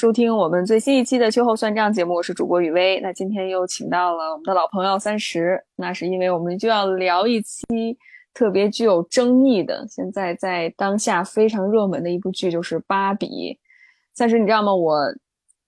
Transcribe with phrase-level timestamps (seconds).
[0.00, 2.98] 收听我们最新一期的秋后算账节目，我是主播雨薇。
[3.00, 7.66] 那今天又请到了我们的老朋友三十，那是因为我们就要聊一期
[8.32, 13.26] 特别具有争议的，现在在当下非常热门的一部剧，就是《芭比》。
[14.14, 14.74] 三十，你知道吗？
[14.74, 15.04] 我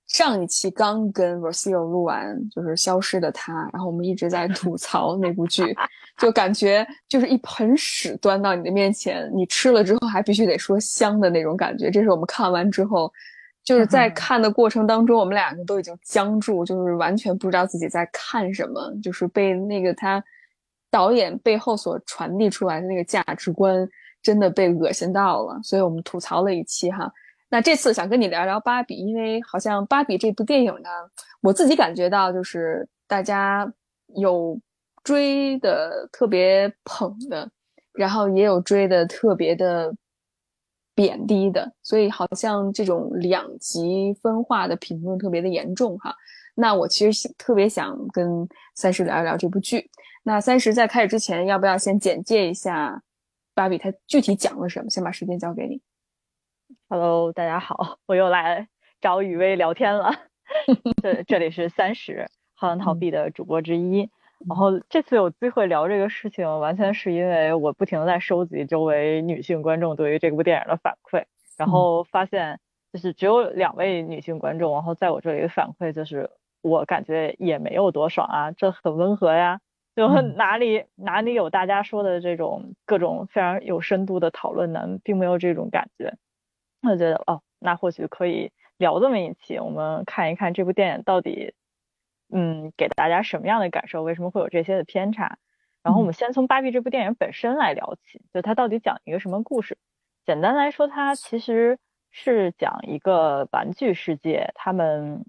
[0.06, 5.76] 上一期刚跟 Rocio 录完，就是《消失的她》，然后我们一直在吐槽那部剧，
[6.17, 11.90] 就感觉就是一盆屎端到你的面前，你吃了之后还必须得说香的那种感觉。
[11.90, 13.12] 这是我们看完之后。
[13.65, 20.23] 就是在看的过程当中，我们两个都已经僵住，就是完全不知道自己在看什么，就是被那个他
[20.91, 23.88] 导演背后所传递出来的那个价值观
[24.20, 27.09] 真的被恶心到了，所以我们吐槽了一期哈。
[27.48, 30.91] 那这次想跟你聊聊芭比，因为好像芭比这部电影呢，
[31.41, 33.72] 我自己感觉到就是大家
[34.16, 34.58] 有
[35.05, 37.48] 追的特别捧的，
[37.92, 39.94] 然后也有追的特别的。
[40.95, 46.14] 贬低的，所以好像这种两极分化的评论特别的严重哈。
[46.55, 49.91] 那我其实特别想跟三十聊一聊这部剧。
[50.22, 52.91] 那三十在开始之前，要不要先简介一下
[53.55, 54.91] 《芭比》它具体讲了什么？
[54.91, 55.81] 先把时间交给你。
[56.89, 58.69] Hello，大家好，我又来
[59.00, 60.11] 找雨薇聊天了。
[61.03, 64.11] 这这里是三十，好像逃避的主播之一。
[64.48, 71.24] 然后这次有机会聊这个事情，完全是因为我不停的在收集周围女性观众对于这部电影的反馈，
[71.56, 72.58] 然后发现
[72.92, 79.60] 就是只有两位女性观众，然后在我这里的反馈就是我感觉也没有多爽啊，这很温和呀，
[79.94, 86.14] 就哪里哪里有大家说的这种各种非常有深度的讨论呢，并没有这种感觉，
[86.82, 91.54] 我觉得哦，那或许可以聊这么一期，我们看一看这部电影到底。
[92.33, 94.02] 嗯，给大家什么样的感受？
[94.02, 95.38] 为什么会有这些的偏差？
[95.83, 99.77] 然后我们先从《芭比》这部电影本身来聊起，就它到底讲一个什么故事？
[100.25, 101.78] 简单来说，它其实
[102.10, 105.25] 是讲一个玩具世界，他们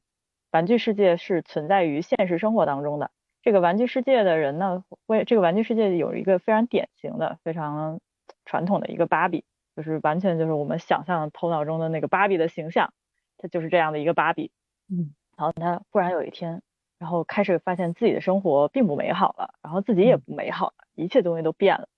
[0.51, 3.11] 玩具世界是存在于现实生活当中的。
[3.41, 7.99] 这个玩具世界的人呢，会这个玩具世界有一个非常典型的、非常
[8.45, 9.43] 传统的一个芭比，
[9.75, 12.93] 就是完全就是我们想象头脑中的那个芭比的形象，
[13.39, 14.51] 它就是这样的一个芭比。
[14.87, 16.61] 嗯，然后他忽然有一天。
[17.03, 21.89] 然后开始发现自己的生活并不美好了，然后自己也不美好了，一切东西都变了，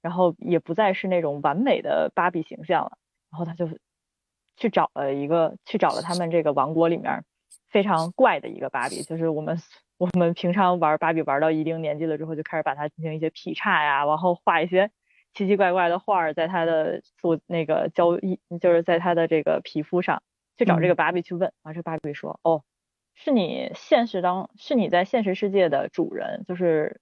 [0.00, 2.96] 然后也不再是那种完美的芭比形象了。
[3.30, 3.68] 然后他就
[4.56, 7.24] 去找了一个，去找了他们这个王国里面
[7.68, 9.58] 非常怪的一个芭比，就是我们
[9.98, 14.90] 我们平常玩芭比玩到一定年纪了之后，就开始把它进行一些劈叉呀，然后画一些
[15.34, 20.22] 奇奇怪怪的画在他的做那个胶衣，就是在他的这个皮肤上，
[20.56, 22.62] 去找这个芭比去问，然后这芭比说，哦。
[23.14, 27.00] 是你现实当是你在现实世界的主人，就是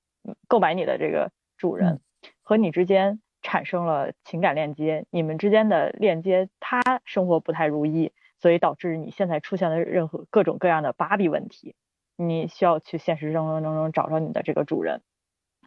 [0.49, 2.01] 购买你的这个主人
[2.43, 11.75] 和你之间产生了情感链接，你们之间的链接，他生活不太如意，所以导致你现在出现了任何各种各样的芭比问题，
[12.17, 15.01] 你需要去现实生活当中找着你的这个主人，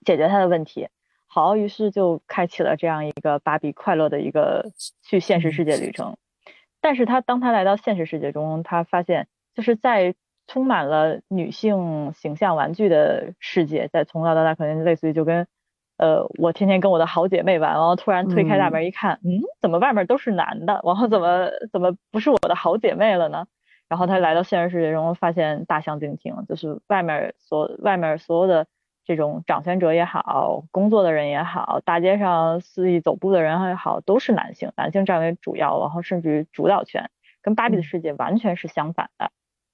[0.05, 0.87] 解决他的问题。
[1.27, 6.15] 好，于是就开启了这样一个芭比快乐的一个去现实世界旅程。
[6.79, 10.15] 但是他当他来到现实世界中，他发现就是在
[10.47, 15.47] 充满了女性形象玩具的世界，在从小到大可能类似于就跟，
[15.97, 23.47] 呃，我天天跟我的好姐妹玩，然后突然推开大门一看，嗯，怎么外面都是男的，然后怎么怎么不是我的好姐妹了呢？
[23.87, 28.65] 然后他来到现实世界中，发现大相径庭，就是外面所外面所有的
[29.05, 37.11] 这种掌权者也好，工作的人也好，大街上肆意走步的人也好，都是男性，男性占为主要，然后甚至于主导权，
[37.43, 39.31] 跟芭比的世界完全是相反的，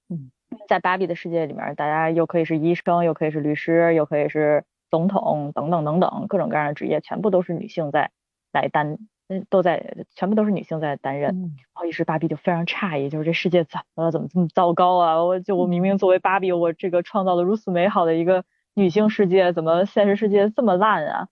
[0.08, 0.30] 嗯。
[0.68, 8.10] 在芭比的世界里面，大家又可以是医生，又可以是律师，又可以是总统，等等等等，各种各样的职业，全部都是女性在
[8.52, 8.98] 来担，
[9.28, 11.30] 嗯，都在，全部都是女性在担任。
[11.30, 14.10] 然后一时芭比就非常诧异，就是这世界怎么了？
[14.12, 15.24] 怎么这么糟糕啊？
[15.24, 21.28] 我就我明明作为芭比，我这个创造了如此美好的一个女性世界，怎么现实世界这么烂啊？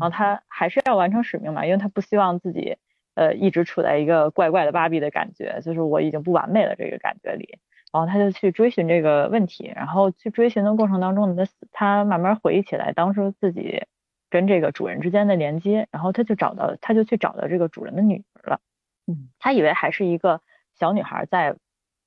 [0.00, 2.78] 后她还是要完成使命嘛，因为她不希望自己
[3.14, 7.58] 呃一直处在一个怪怪的芭比的感觉，就是我已经不完美了这个感觉里。
[7.94, 13.84] 然后他就去追寻这个问题，然后去追寻的过程当中，他他慢慢回忆起来当时自己
[14.28, 18.60] 跟这个主人之间的连接，然后他就找到，他就去找到这个主人的女儿了。
[19.06, 20.40] 嗯，他以为还是一个
[20.74, 21.54] 小女孩在，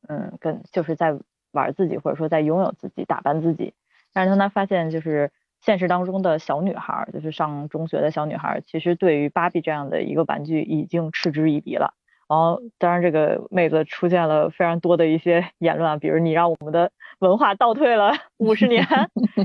[0.09, 1.17] 嗯，跟就是在
[1.51, 3.73] 玩自己，或者说在拥有自己，打扮自己。
[4.11, 5.31] 但是当他发现，就是
[5.61, 11.93] 现实当中的小女孩，就是上中学的小女孩，其实对于芭比这样的一个玩具已经嗤之以鼻了。
[12.29, 18.85] 然后，当然，这个妹子出现了非常多的一些 言论啊，比如你让我们的文化倒退了 五十年，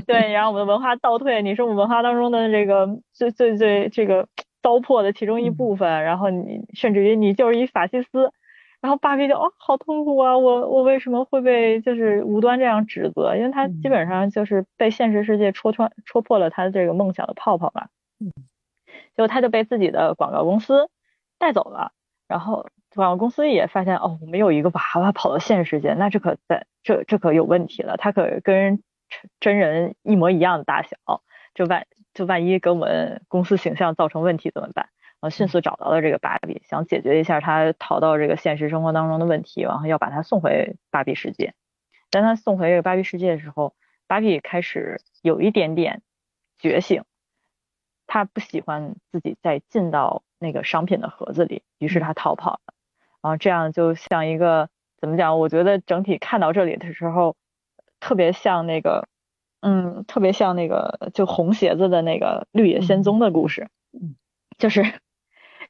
[0.05, 4.27] 对，你让我们的文化倒退，你是我们文化当中的这个最最最这个
[4.61, 8.31] 糟粕的其中一部分，然后你甚至于你就是一法西斯，
[8.81, 10.37] 然后芭比就哦，好痛苦啊！
[10.37, 13.33] 我我为什么会被就是无端这样指责？
[13.37, 17.87] 因为他基本上就是被现实世界戳穿、戳破了他的这个梦想的泡泡嘛。
[18.19, 18.33] 嗯，
[19.15, 20.89] 结果他就被自己的广告公司
[21.39, 21.93] 带走了。
[22.33, 22.65] 然后
[22.95, 27.95] 广告公司也发现，哦，我们有一个娃娃跑到现实世界，那这可在这这可有问题了。
[27.95, 28.81] 他可跟
[29.39, 30.97] 真人一模一样的大小，
[31.53, 31.85] 就万
[32.15, 34.89] 就万一给我们公司形象造成问题怎么办？
[35.21, 41.53] 然后迅速找到了这个芭比，想解决一下他逃到这个现实生活当中的问题，然后要把他送回芭比世界。
[42.09, 43.75] 当他送回这个芭比世界的时候，
[44.07, 46.01] 芭比开始有一点点
[46.57, 47.03] 觉醒，
[48.13, 52.73] 他不喜欢自己再进到那个商品的盒子里，于是他逃跑了。
[53.23, 54.69] 然后这样就像一个
[55.01, 55.39] 怎么讲？
[55.39, 57.35] 我觉得整体看到这里的时候，
[57.99, 59.07] 特别像那个，
[59.61, 63.67] 嗯，特别像那个就红鞋子的那个绿野仙踪的故事，
[64.59, 64.83] 就是。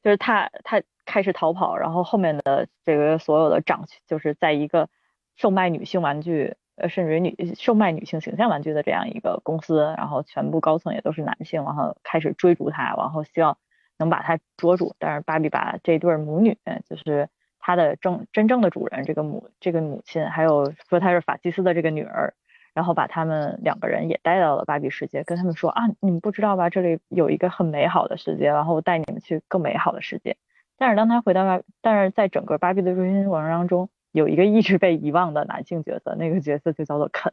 [0.02, 4.90] 就是他，他开始逃跑，然后后面的这个所有的长，就是在一个
[5.34, 13.58] 售卖女性玩具，呃，甚至于女售卖女性形象玩具的这样一个公司，然后全部高层也都是男性，然后开始追逐他，然后希望
[13.98, 14.94] 能把他捉住。
[14.98, 17.28] 但是芭比把这对母女，就是
[17.58, 22.34] 他的正真正的主人，这个母这个母亲，还有说他是法西斯的这个女儿。
[22.74, 26.70] 然后把他们两个人也带到了芭比世界，跟他们说啊，你们不知道吧？
[26.70, 30.36] 这里有一个很美好的世界，然后我带你们去更美好的世界。
[30.76, 37.32] 但是当他回到芭，但是在整个芭比的追星过程当中，有一个一直被遗忘的男性角色，那个角色就叫做肯。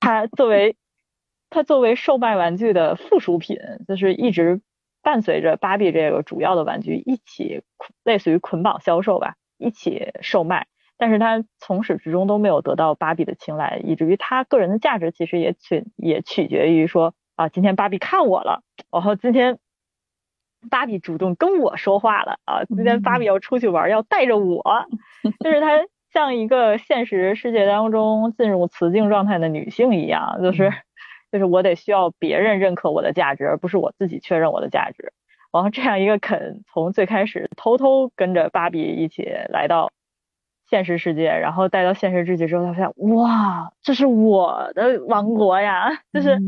[0.00, 0.76] 他作为
[1.50, 4.62] 他作为售卖玩具的附属品，就是一直
[5.02, 7.62] 伴随着芭比这个主要的玩具一起，
[8.04, 10.66] 类似于捆绑销售吧，一起售卖。
[10.96, 19.58] 但是他从始至终都没有得到芭比的青睐，以至于他个人的价值其实也取也取决于说啊，今天芭比看我了，然后今天
[20.70, 24.62] 芭比主动跟我说话了啊，今天芭比要出去玩，要带着我，
[25.44, 25.68] 就是她
[26.12, 30.72] 像一个现实世界当中进入雌竞状态的女性一样，就是
[31.30, 35.12] 就是我得需要别人认可我的价值，而不是我自己确认我的价值。
[35.52, 39.90] 然后这样一个肯从最开始偷偷跟着芭比一起来到。
[40.70, 46.38] 现实世界，然后带到现实世界之后，他发现哇，这是我的王国呀， 就是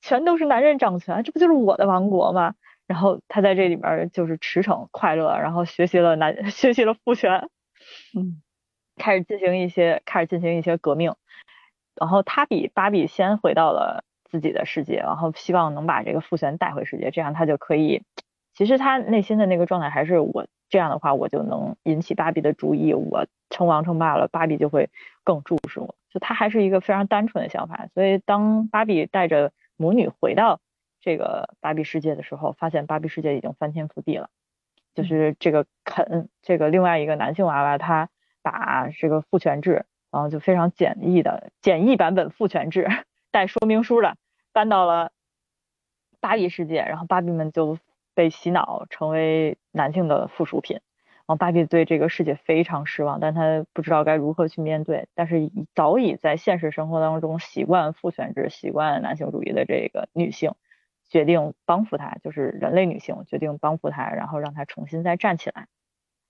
[0.00, 2.54] 全都是男人掌权，这不就是我的王国吗？
[2.88, 7.48] 然后他在这里面就是驰骋快乐，然后学习了男 学习了父权，
[8.16, 8.42] 嗯，
[8.96, 11.14] 开始进行一些开始进行一些革命，
[11.94, 18.02] 然后他比芭比先回到了自己的世界，然后希望能把这个父权带回世界，这样他就可以，
[18.54, 20.48] 其实他内心的那个状态还是我。
[20.70, 24.90] 这样的话，我就能引起芭比的注意，我称王称霸了，芭比就会
[25.24, 25.94] 更注视我。
[26.10, 27.88] 就他还是一个非常单纯的想法。
[27.94, 30.60] 所以当芭比带着母女回到
[31.00, 34.30] 这个芭比世界的时候，发现芭比世界已经翻天覆地了。
[34.94, 38.08] 就是这个肯，这个另外一个男性娃娃，他
[38.42, 42.88] 把这个父权制，然后就非常简易的简易版本父权制
[43.30, 44.16] 带说明书的
[44.52, 45.12] 搬到了
[46.20, 47.78] 芭比世界，然后芭比们就。
[48.14, 50.80] 被洗脑成为男性的附属品，
[51.18, 55.06] 然后芭比对这个世界非常失望，但她不知道该如何去面对。
[55.14, 60.50] 但是早已在现实生活当中习惯父权制、习惯男性主义的这个女性，
[61.08, 65.66] 决定帮扶她，就是人类女性决定帮扶她，然后让她重新再站起来。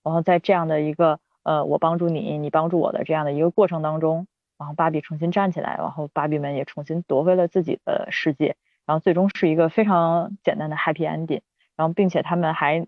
[0.03, 4.27] 然后在这样的一个呃我帮助你，你帮助我的这样的一个过程当中，
[4.57, 8.55] 然后芭比重新站起来，然后芭比们也重新夺回了自己的世界，
[8.85, 11.41] 然后最终是一个非常简单的 happy ending。
[11.75, 12.85] 然后，并且他们还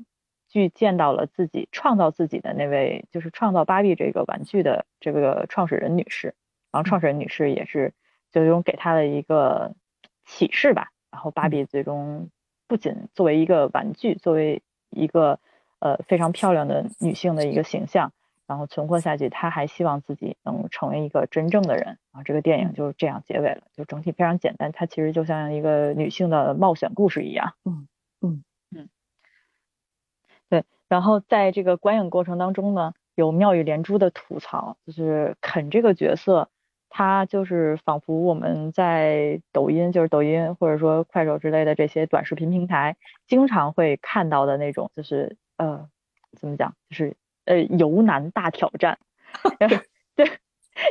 [0.50, 6.36] 去见到了自己创造自己的那位，就是创造芭比这个玩具的这个创始人女士。
[6.74, 7.94] 然后，创始人女士也是
[8.32, 9.76] 最终给她的一个
[10.26, 10.90] 启示吧。
[11.12, 12.30] 然后，芭比最终
[12.68, 15.40] 不仅作为一个玩具，作为一个
[15.80, 18.14] 呃非常漂亮的女性的一个形象，
[18.48, 21.86] 然后存活下去，她还希望自己能成为一个真正的人。
[21.86, 24.72] 然后，这个电影就是这样结尾了，就整体非常简单。
[24.72, 27.54] 它其实就像一个女性的冒险故事一样。
[27.66, 27.88] 嗯
[28.22, 28.44] 嗯
[28.76, 28.90] 嗯，
[30.50, 30.64] 对。
[30.88, 36.50] 然后在这个观影过程当中呢，有妙语连珠的吐槽，就是肯这个角色，
[36.92, 45.88] 他就是仿佛我们在抖音，就是抖音或者说快手之类的这些短视频平台，经常会看到的那种，就是呃，
[46.38, 49.00] 怎么讲，就是呃游男大挑战，
[50.16, 50.30] 对。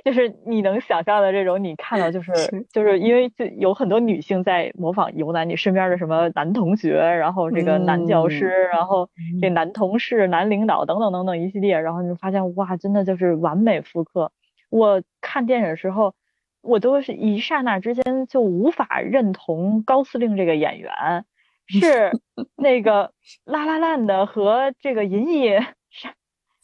[0.04, 2.33] 就是你能想象的这种，你看到就 是
[2.71, 9.09] 就是因为就有很多女性在模仿游男，你身边的什么男同学，然后这个男教师，然后
[9.40, 14.30] 这男同事、男领导等等等等一系列，然后你就发现哇，真的就是完美复刻。
[14.70, 16.14] 我看电影的时候，
[16.62, 21.26] 我都是一刹那之间就无法认同高司令这个演员
[21.66, 22.10] 是
[22.56, 23.12] 那个
[23.44, 25.58] 拉拉烂的和这个银翼。
[25.92, 26.08] 是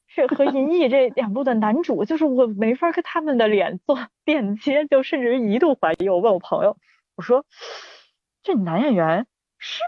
[0.06, 6.08] 是和银翼这两部的男主，就是我没法跟他们的脸做 链接，就甚至于一度怀疑。
[6.08, 6.78] 我问我朋友，
[7.16, 7.44] 我说
[8.42, 9.26] 这男演员
[9.58, 9.82] 是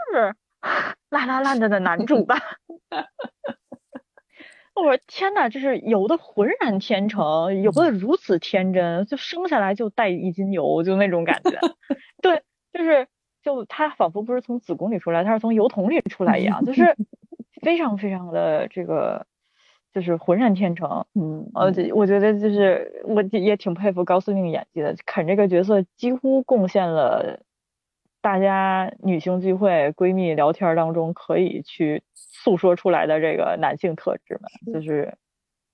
[1.09, 2.37] 拉拉烂的的男主吧？
[4.79, 11.51] 我说天呐，就是有的浑然天成，有的如此天真，就生下来就带一斤油，就那种感觉。
[12.23, 12.43] 对，
[12.73, 13.07] 就是
[13.43, 16.97] 就他仿佛不是从子宫里出来，他是从油桶里出来一样，就是
[17.63, 19.27] 非常非常的这个，
[19.93, 21.07] 就是浑然天成。
[21.15, 27.41] 嗯，呃，我觉得就是我也挺佩服高司令演技的，肯这个角色几乎贡献了。
[28.21, 32.03] 大家女性聚会、闺蜜聊天当中可以去
[32.43, 35.17] 诉说出来的这个男性特质嘛，就是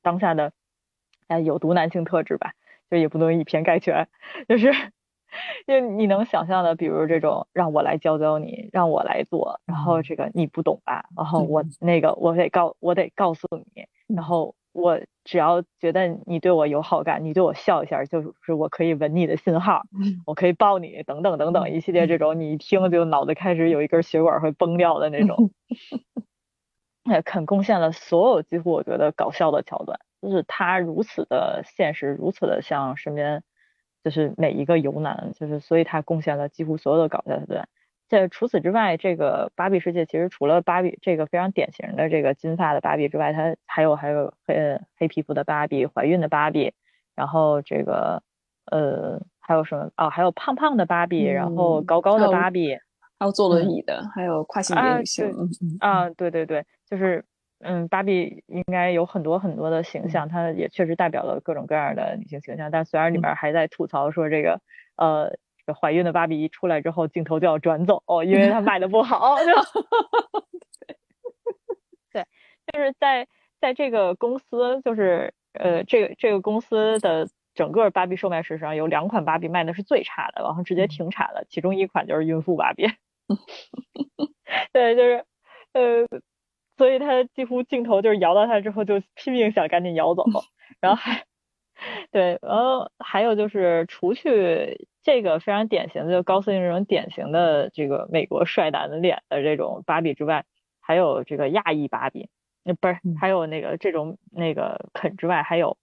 [0.02, 0.52] 当下的
[1.28, 2.52] 哎有毒男性特质吧，
[2.90, 4.08] 就也不能以偏概全，
[4.48, 4.72] 就是
[5.66, 14.54] 就你能想象的，比如这种让我来教教你，让我来做，然后这个你不懂吧，然后我那个我得告我得告诉你，然后。
[14.76, 19.82] 我只要觉得你对我有好感，你对我笑一下，就是我可以吻你的信号，
[20.26, 25.52] 我可以抱你，等等等等一系列这种，你一听就脑子开始有一根血管会崩掉的那种。
[27.04, 33.42] 也肯贡献了所有几乎我觉得搞笑的桥段，就是他如此的现实，如此的像身边，
[34.02, 37.68] 就是每一个游男，就是所以他贡献了几乎所有的搞笑桥段。
[38.06, 46.74] 这除此之外，这个芭比世界其实除了芭比这个非常典型的这个金发的芭比之外，它还有还有黑黑皮肤的芭比、怀孕的芭比，
[47.14, 48.22] 然后这个
[48.70, 52.78] 呃还有什么哦，还有胖胖的芭比，然后高高的芭比，
[53.24, 55.32] 还有坐轮椅的，还有跨性别女性。
[55.80, 57.24] 啊，对对对，就是
[57.60, 64.60] 嗯，芭比应该有很多很多的形象，它也确实代表了各种各样的女性形象，但虽然里面还在吐槽说这个
[64.96, 65.34] 呃。
[65.80, 69.34] 怀孕的芭比一出来之后，镜头就要转走，因为它卖的不好。
[72.12, 72.22] 对，
[72.70, 73.26] 就是在
[73.62, 81.46] 在这个公司，就是呃，这个这个公司的整个芭比售卖史上，有两款芭比卖的是最差的，然后直接停产了。
[81.48, 82.86] 其中一款就是孕妇芭比。
[84.72, 85.24] 对，就是
[85.74, 86.06] 呃，
[86.78, 90.24] 所以他几乎镜头就是摇到他之后，就拼命想赶紧摇走，
[90.80, 91.24] 然后还。
[92.12, 100.44] 对，然后还有就是，除去这个非常典型的就高司令这种典型的这个美国帅男的脸的这种芭比之外，
[100.80, 102.30] 还有这个亚裔芭比，
[102.64, 105.76] 那不是还有那个这种那个肯之外，还有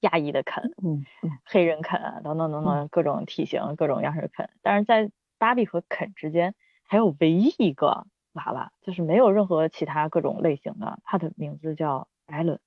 [0.00, 1.04] 亚裔的肯，嗯，
[1.46, 4.50] 黑人肯啊，等等等等各种体型、各种样式的肯。
[4.62, 12.60] 但是在芭比和肯之间，还有唯一一个娃娃，就是没有任何其他各种类型的，它的名字叫艾伦。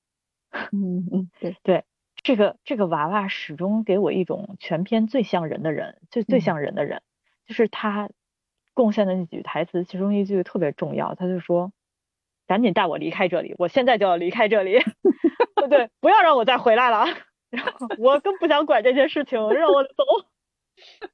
[0.72, 1.86] 嗯嗯，对对。
[2.24, 7.02] 这个这个娃娃始终给我一种全篇最像人的人，最最像人的人，
[7.48, 8.10] 就是他
[8.74, 11.72] 贡献的那几句台词，其中一句特别重要，他就说
[12.46, 14.80] ：“赶紧带我离开这里，我现在就要离开这里，
[15.56, 17.06] 不 对，不要让我再回来了。
[17.52, 19.92] 然后我更不想管这些事情，让我走。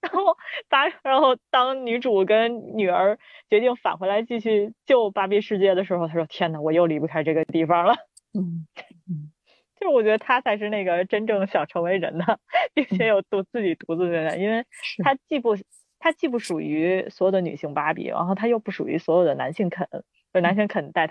[0.02, 0.36] 然后
[0.70, 3.18] 把然后当女主跟女儿
[3.50, 7.96] 决定返回来继续救芭比世界的时候，她说：天呐，我又离不开这个地方了。
[8.34, 8.68] 嗯
[9.10, 9.32] 嗯。
[9.80, 12.40] 就是我觉得她才是那个真正想成为人的，
[12.74, 14.66] 并且有独自己独自的人，因为
[15.04, 15.56] 她既不
[16.00, 19.88] 她既不属于所有的女性芭比，然后她又不属于所有的男性肯，
[20.34, 21.08] 就男性肯带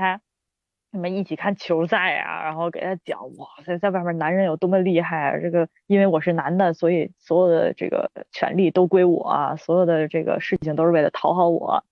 [0.95, 11.85] 他什么一起看球赛啊，然后给他讲哇塞，在外面男人有多么厉害，啊这个因为我是男的，所以所有的这个权利都归我，啊，所有的这个事情都是为了讨好我。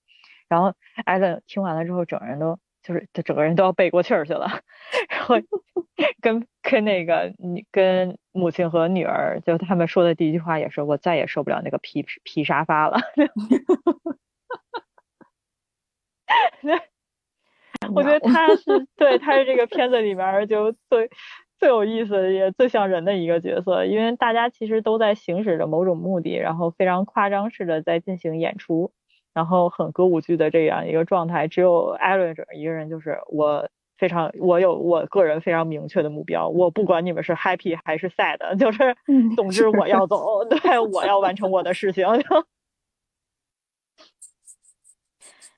[0.48, 2.58] 然后艾伦听完了之后，整个人都。
[2.82, 4.48] 就是他整个人都要背过气儿去了，
[5.08, 5.36] 然后
[6.20, 12.98] 跟跟那个你跟母亲和女儿，就他们说的第一句话也是我再也受不了那个皮皮沙发了。
[17.94, 21.10] 我觉得 他是对他是这个片子里面就最
[21.58, 28.92] 最有意思也最像人的一个角色，因为大家其实都在行使着某种目的，然后非常夸张式的在进行演出。
[29.34, 38.94] 然后很歌舞剧的这样一个状态，只有艾伦这一个人，就是我非常，我有我个人非常明确的目标，我不管你们是 happy 还是 sad，就是，
[39.34, 42.06] 总之我要走，对，我要完成我的事情。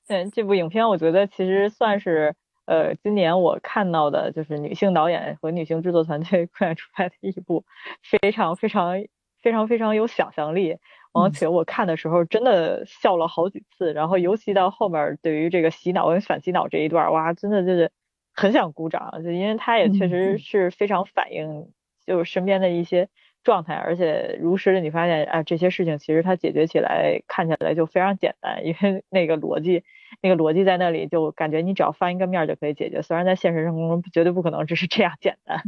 [0.07, 2.35] 对这部影片，我觉得其实算是
[2.65, 7.65] 呃今年我看到的，就是女性导演和女性制作团队 贡献出来的一部
[8.03, 8.93] 非常非常
[9.41, 10.77] 非常非常有想象力。
[11.17, 17.89] 而且我看的时候真的笑了好几次，然后尤其到后面对于这个洗脑跟反洗脑这一段，哇，真的就是
[18.33, 21.71] 很想鼓掌，就因为他也确实是非常反映
[22.05, 23.07] 就是身边的一些
[23.45, 29.85] 状态，而且如实的你发现，啊，这些事情其实它解决起来看起来就非常简单，因为那个逻辑
[30.21, 33.01] 那个逻辑在那里，就感觉你只要翻一个面就可以解决。
[33.01, 35.61] 虽然在现实生活中绝对不可能只是这样简单。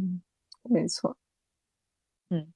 [0.64, 1.16] 没错，
[2.30, 2.52] 嗯，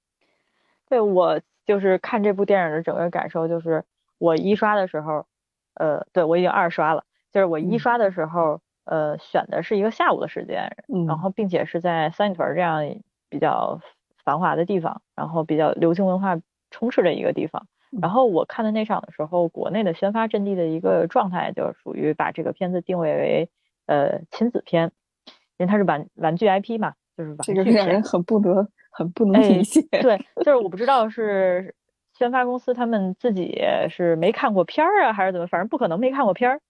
[0.89, 3.85] 对我就是看这部电影的整个感受，就是
[4.17, 5.27] 我一刷的时候，
[5.75, 10.75] 呃，对我已经二刷了，就是我一刷的时候，呃，选的是一个下午的时间，
[11.07, 12.81] 然后并且是在三里屯这样
[13.29, 13.79] 比较
[14.23, 17.67] 繁华的地方，然后比较流行文化充斥的一个地方。
[18.01, 23.49] 然后我看的那场的时候，国内的宣发阵地的一个状态，就是属于把这个片子定位为
[23.85, 24.91] 呃亲子片，
[25.57, 27.53] 因为它是玩玩具 IP 嘛，就是玩具。
[27.53, 29.81] 这个让人很不得很不能理解。
[30.01, 31.75] 对，就是我不知道是
[32.17, 36.61] 宣发公司他们自己是没看过片儿啊，还是怎么，反正不可能没看过片儿。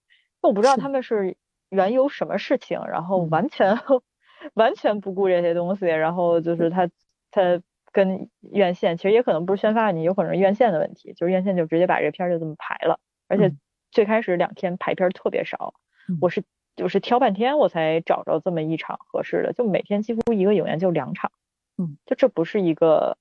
[0.41, 1.37] 我不知道他们是
[1.69, 3.77] 缘由什么事情，然后完全
[4.55, 6.89] 完全不顾这些东西，然后就是他
[7.31, 7.61] 他。
[7.93, 13.53] 跟院线其实也可能不是宣发问题，有可能是院线的问题，就是院线就直接把这片儿就这么排了，而且
[13.91, 15.73] 最开始两天排片特别少，
[16.21, 16.41] 我是
[16.77, 21.33] 就是挑半天我才找着这么一场合适的，就每天几乎一个影院就两场，
[21.77, 23.17] 嗯，就这不是一个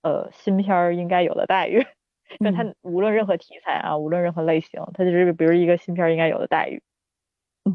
[0.00, 1.84] 呃新片儿应该有的待遇，
[2.40, 6.82] 那它无论任何题材啊，无论任何类型，它就是比如一个新片儿应该有的待遇，
[7.66, 7.74] 嗯，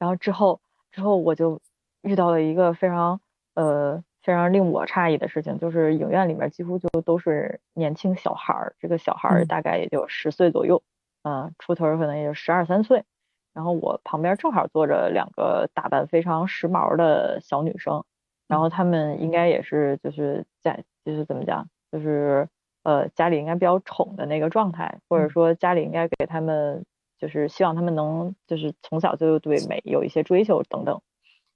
[0.00, 1.60] 然后之后之后我就
[2.02, 3.20] 遇到了一个非常
[3.54, 4.02] 呃。
[4.22, 10.82] 非常令我诧异的事情，就是影院里面几乎就都是年轻小孩儿，这个小孩儿大概也就十岁左右，
[11.22, 13.04] 嗯，出头可能也就十二三岁。
[13.52, 18.04] 然后我旁边正好坐着两个打扮非常时髦的小女生，
[18.46, 22.48] 然后她们应该也是就是在就是怎么讲，就是
[22.84, 26.84] 呃家里应该比较宠的那个状态，或者说家里应该给他们
[27.18, 31.00] 就是希望他们能就是从小就对美有一些追求等等。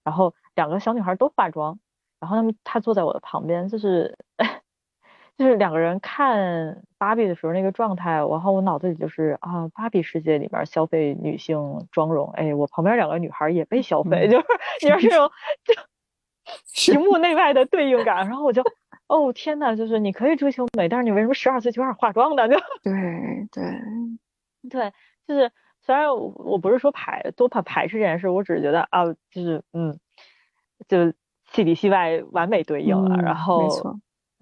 [0.02, 1.78] 然后两个小女孩都化妆。
[2.24, 4.16] 然后他们他坐在我的旁边，就是
[5.36, 14.46] 就是两个人看芭比的时候那个状态，然后我脑子里就是啊，芭比世界里面消费女性妆容，哎，我旁边两个女孩也被消费，就是
[14.80, 15.30] 你说这种
[15.64, 15.74] 就
[16.94, 18.62] 屏幕内外的对应感，然后我就
[19.06, 22.48] 哦天呐，就是你可以追求美，但是你为什么十二岁就开始化妆呢？
[22.48, 23.64] 就对对
[24.70, 24.92] 对，
[25.26, 29.98] 就是虽然我不是说排多怕排斥这件事，我只是觉得啊，就是嗯，
[30.88, 31.12] 就。
[31.54, 33.86] 戏里戏外完美对应了，然后，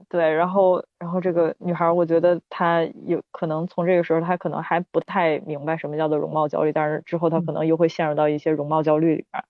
[0.09, 9.45] 对，然后，然后这个女孩，我觉得她有可能从这个时候，她可能还不太明白什么叫做容貌焦虑，但是之后她可能又会陷入到一些容貌焦虑里边，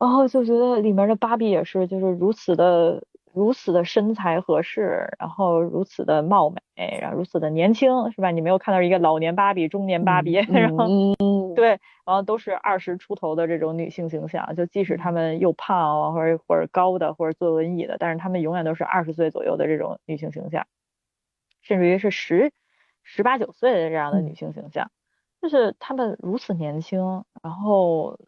[0.00, 3.04] 然后就觉得里面的芭比也是，就是如此的。
[3.38, 8.32] 如此的身材合适，然后如此的貌美，然后如此的年轻，是吧？
[8.32, 10.88] 你没有看到一个老年芭比、中年芭比，然后
[11.54, 11.68] 对，
[12.04, 14.56] 然后都是二十出头的这种女性形象。
[14.56, 20.66] 就即使她们又胖，或者或者高的，或者坐轮椅的，但是她们永远都是二十岁左右的这种女性形象，
[21.62, 22.50] 甚至于是十
[23.04, 24.90] 十八九岁的这样的女性形象，
[25.40, 28.18] 就是她们如此年轻，然后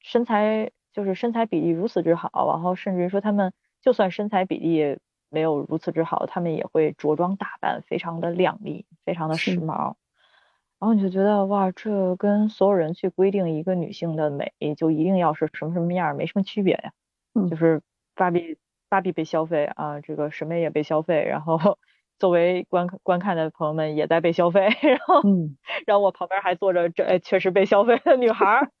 [0.00, 3.52] 身材就是身材比例如此之好，然后甚至于说她们。
[3.86, 4.98] 就算身材比例
[5.30, 9.94] 没有如此之好，他们也会着装打扮，非常的靓丽，非常的时髦。
[10.80, 16.90] 然后你就觉得哇，这跟所有人去规定一个女性的美就一定要是什么什么样，没什么区别呀。
[17.34, 17.80] 嗯，就是
[18.16, 21.22] 芭比，芭比被消费啊，这个什么也被消费。
[21.24, 21.78] 然后
[22.18, 24.62] 作为观观看的朋友们也在被消费。
[24.82, 28.68] 然后，嗯，然后我旁边还坐着这确实被消费的女孩。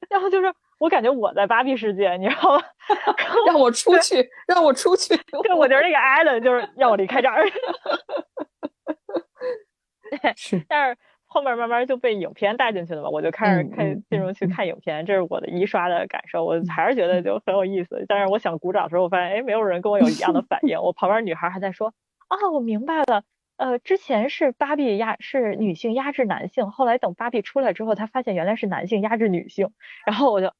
[0.10, 0.54] 然后就是。
[0.78, 2.62] 我感觉我在芭比世界，你知道吗？
[3.46, 5.16] 让我出去，让我出去。
[5.42, 7.44] 对，我觉得那个艾伦就是让我离开这儿。
[10.36, 16.44] 是，但是后面慢慢就被影片带进去了嘛，我就开始看进入去看影片，这是我的一刷的感受。
[16.44, 18.04] 我还是觉得就很有意思。
[18.06, 20.80] 但是我想鼓掌的时候，我发现哎，没有人跟我有一样的反应。
[20.80, 21.88] 我旁边女孩还在说
[22.28, 23.24] 啊，我明白了。
[23.56, 29.70] 呃，之前是芭比压是女性压制男性，后来等芭比出来之后，她发现原来是男性压制女性，
[30.04, 30.52] 然后我就。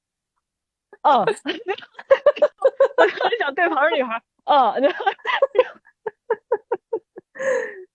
[1.07, 1.21] 嗯，
[2.97, 4.73] 我特别想对旁边女孩，嗯，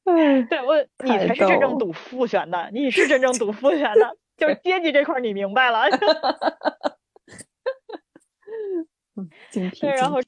[0.06, 5.90] 嗯，对我，你才是真正赌父权的，你是真正赌父权的， 就是阶级这块你明白了。
[9.52, 10.20] 对，然后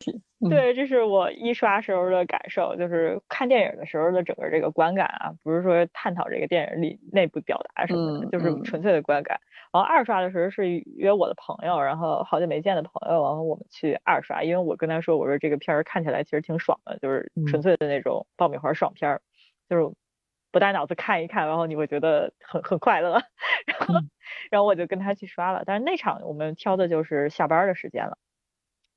[0.49, 9.39] 对，这是我一刷时候的感受，就是看电影的时候的整个这个观感啊，不是说探讨这个电影里内部表达什么的，就是纯粹的观感。
[9.73, 19.21] 然后二刷的时候是约我的朋友，然后好久没见的朋友，然后我们去二刷，因为我跟他说，我说这个片儿看起来其实挺爽的，就是纯粹的那种爆米花爽片儿，
[19.67, 19.93] 就是
[20.51, 23.13] 不带脑子看一看，然后你会觉得很很快乐。
[23.65, 23.93] 然后
[24.51, 28.17] 然后我就跟他去刷了，但是那场我们挑的就是下班的时间了。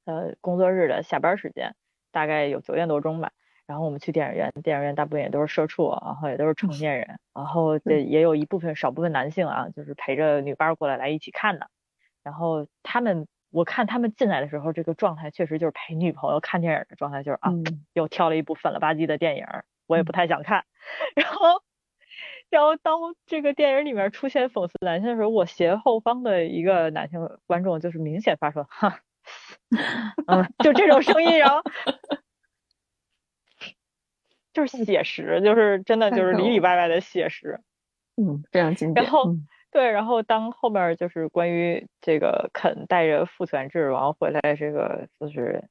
[0.04, 1.74] 呃，工作日的下班时间
[2.12, 3.32] 大概有九点多钟吧，
[3.66, 11.68] 然后我们去电影院，电影院大部分也都是社畜，然后也都是成 年人，然后这也有一部分少部分男性啊，就是陪着女伴过来来一起看的。
[12.22, 17.52] 然后他们，我看他们进来的时候，这个状态确实就是陪女朋友看电影的状态，就是啊，
[17.92, 19.44] 又挑了一部粉了吧唧的电影，
[19.87, 20.64] 我也不太想看。
[21.16, 21.62] 然后，
[22.50, 29.00] 然后当这个电影里面出现讽刺男性的时候，我斜后方的一个男性观众就是明显发出哈，
[30.26, 31.62] 嗯，就这种声音，然后。
[34.57, 37.61] 就是写实，就是真的就是里里外外的写实，
[38.16, 39.05] 嗯，非常经典。
[39.05, 39.37] 然后
[39.71, 45.62] 对，然后当后面就是关于这个肯带着父权制，然后回来这个就是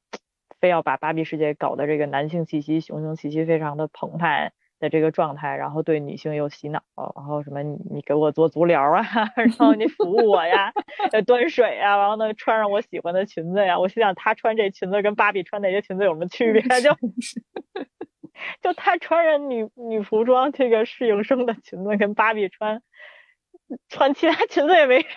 [0.60, 6.80] 非要把芭比世界搞得这个男性气息、雄性气息非常的澎湃的这个状态，然后对女性又洗脑，
[7.16, 9.02] 然后什么你你给我做足疗啊，
[9.34, 10.72] 然后你服务我呀，
[11.26, 16.62] 端水啊，然后呢穿上我喜欢的裙子呀，我心想他穿这裙子跟芭比穿那些裙子有什么区别？
[16.80, 16.96] 就。
[18.62, 22.82] 就她穿着女女服装，这个适应生的裙子跟芭比穿
[23.88, 25.08] 穿其他裙子也没啥，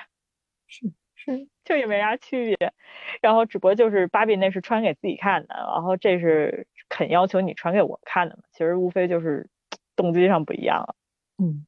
[0.67, 2.73] 是是就也没啥区别。
[3.21, 8.43] 然后只不过就是芭比那是穿给自己看的，然后这是肯要求你穿给我看的嘛。
[8.51, 9.49] 其实无非就是
[9.95, 10.95] 动机上不一样了。
[11.37, 11.65] 嗯，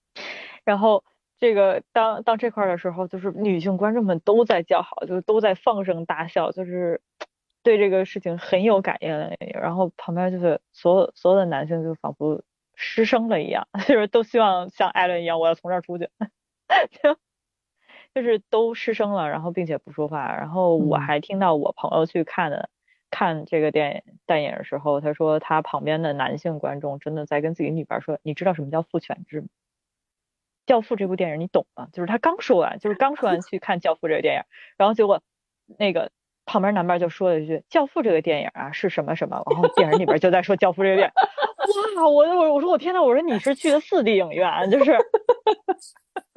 [0.63, 1.03] 然后
[1.39, 7.01] 这个当当这块的时候，就是女性观众们都在叫好，就是都在放声大笑，就是。
[7.63, 12.43] 对这个事情很有感应，然后旁边就是所有所有的男性就仿佛
[12.75, 16.09] 失声了一样， 就是都希望像艾伦一样，我要从这儿出去，
[17.03, 17.17] 就
[18.15, 20.35] 就是都失声了，然后并且不说话。
[20.35, 22.69] 然后我还听到我朋友去看的
[23.11, 29.47] 看这个电影电影的时候，他说他旁边的男性观众真的在跟自己女伴说：“你知道什么叫父权制吗？”
[30.65, 31.87] 教父这部电影你懂吗？
[31.93, 34.41] 就是他刚说完，就是刚说完去看教父这个电影，
[34.77, 35.21] 然后结果
[35.77, 36.11] 那个。
[36.51, 41.13] 旁边男伴就说了一句：“教父这个电影啊是什么什么？”然后电影里边就在说教父这个电影。
[41.95, 42.09] 哇！
[42.09, 44.97] 我我我说我天呐，我说你是去的四 D 影院，就是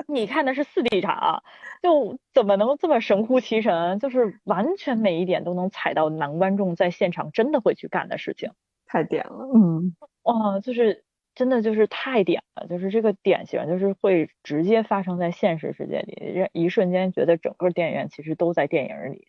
[0.07, 1.42] 你看的是四 D 场，
[1.83, 3.98] 就怎么能这么神乎其神？
[3.98, 8.53] 就是完全每一点都能踩到男观众在现场真的会去干的事情，
[8.87, 9.48] 太点了。
[9.53, 11.03] 嗯，哇，就是
[11.35, 19.27] 真的就是太点了，就是这个典型就是会直接发生在现实世界里，一瞬间觉得整个电影院其实都在电影里。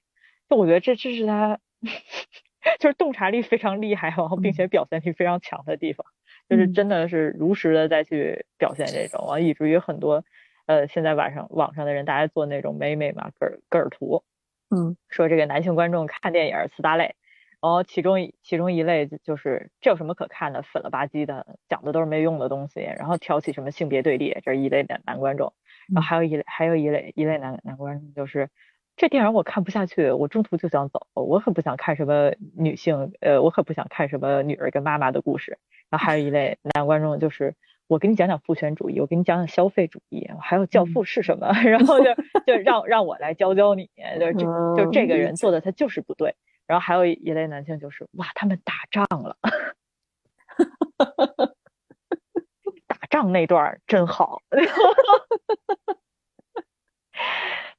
[0.50, 1.60] 就我觉得这这是他，
[2.80, 6.06] 就是洞察力非常厉害，然后并且表现力非常强的地方，
[6.50, 10.24] 就是真的是如实的再去表现这种啊，以至于很多
[10.68, 14.24] 呃现在晚上网上的人大家做那种美美嘛格尔格尔图，
[14.70, 17.16] 嗯，说这个男性观众看电影四大类，
[17.62, 25.54] 然后其中其中一类就是这有什么可看的，粉了吧唧的，讲的都是没用的东西，然后挑起什么性别对立，这是一类男男观众，
[25.94, 28.50] 然后还有一类还有一类一类男男观众就是。
[28.98, 31.08] 这电影我看不下去，我中途就想走。
[31.14, 35.58] 我可不想看什么女性，呃，我可不想看什么女儿跟妈妈的故事。
[35.90, 37.56] 然后还有一类男观众，就是
[37.88, 42.06] 我给你讲讲父权主义，我给你讲讲消费主义，还有教父是什么，然后就
[42.48, 46.36] 就让让我来教教你，就就就这个人做的他就是不对。
[46.66, 49.36] 然后还有一类男性就是哇，他们打仗了，
[52.88, 54.42] 打仗那段真好。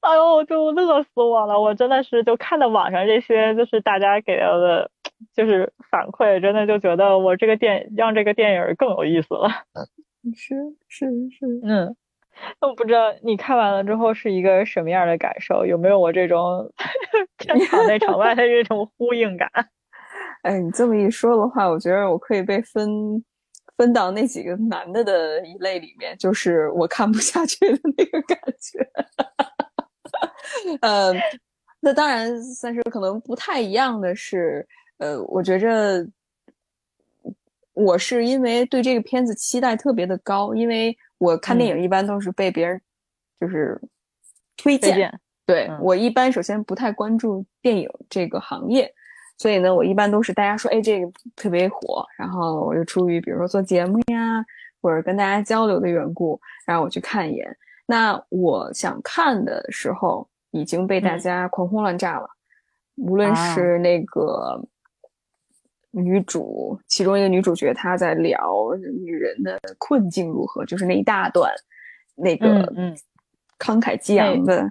[0.06, 1.60] 哎呦，就乐死我了！
[1.60, 4.88] 我真的是就看到网上这些，就是大家给到的，
[5.34, 9.48] 就是反馈，真的就觉得我这个电让这个电影更有意思了。
[10.34, 10.54] 是
[10.88, 11.96] 是是，嗯，
[12.60, 16.72] 我不知道你看完了之后是一个什么样的感受，有没有我这种
[17.38, 19.50] 场内场外的这种呼应感？
[20.42, 23.24] 哎，你这么一说的话，我觉得我可以被分
[23.76, 28.88] 分到那几个男的的一类里面，就是我看不下去的那个感觉。
[30.80, 31.12] 呃，
[31.80, 34.66] 那当然，算是可能不太一样的是，
[34.98, 36.06] 呃，我觉着
[37.74, 42.80] 我是因为对这个片子期待特别的高，因为我看电影一般都是被别人
[43.38, 43.80] 就是
[44.56, 48.92] 推荐，对我一般首先不太关注电影这个行业，
[49.38, 54.44] 所以呢，我一般都是大家说，哎，这个特别火，然后我就出于比如说做节目呀，
[54.80, 57.56] 或者跟大家交流的缘故，然后我去看一眼。
[57.84, 60.28] 那我想看的时候。
[60.60, 62.28] 已经被大家狂轰乱炸了，
[62.96, 64.60] 无论是那个
[65.90, 71.52] 女主，其中一个女主角，她在聊女人的困境如何，就是那一大段，
[72.14, 72.96] 那个嗯，
[73.58, 74.70] 慷慨激昂的，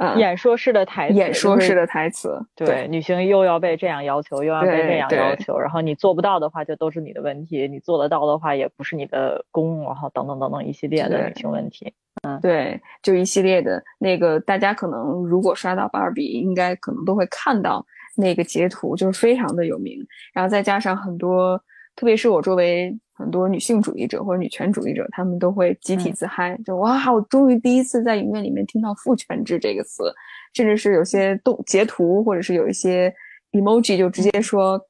[0.00, 11.92] 嗯，演说式的台词，演说式的台词，对，女性又要被这样要求，又要被这样要求，然后你做不到的话，就都是你的问题；你做得到的话，也不是你的功，然后等等等等一系列的女性问题。
[12.22, 17.84] 嗯，对，就一系列的那个，大家可能如果刷到芭比，应该可能都会看到
[18.16, 19.98] 那个截图，就是非常的有名。
[20.32, 21.62] 然后再加上很多
[21.96, 30.12] 特别是我周围很多女性主义者或者女权主义者，他们都会集体自嗨，就哇，我终于第一次在影院里面听到“父权制”这个词，
[30.54, 33.14] 甚至是有些动截图或者是有一些
[33.52, 34.80] emoji 就直接说。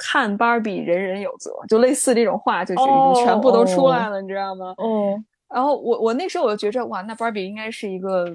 [0.00, 4.72] 看芭比人人有责，就类似这种话，就已经全部都出来了，你知道吗？
[4.78, 5.20] 哦。
[5.52, 8.32] 然后我我那时候我就觉着，哇，那芭比应该是一个，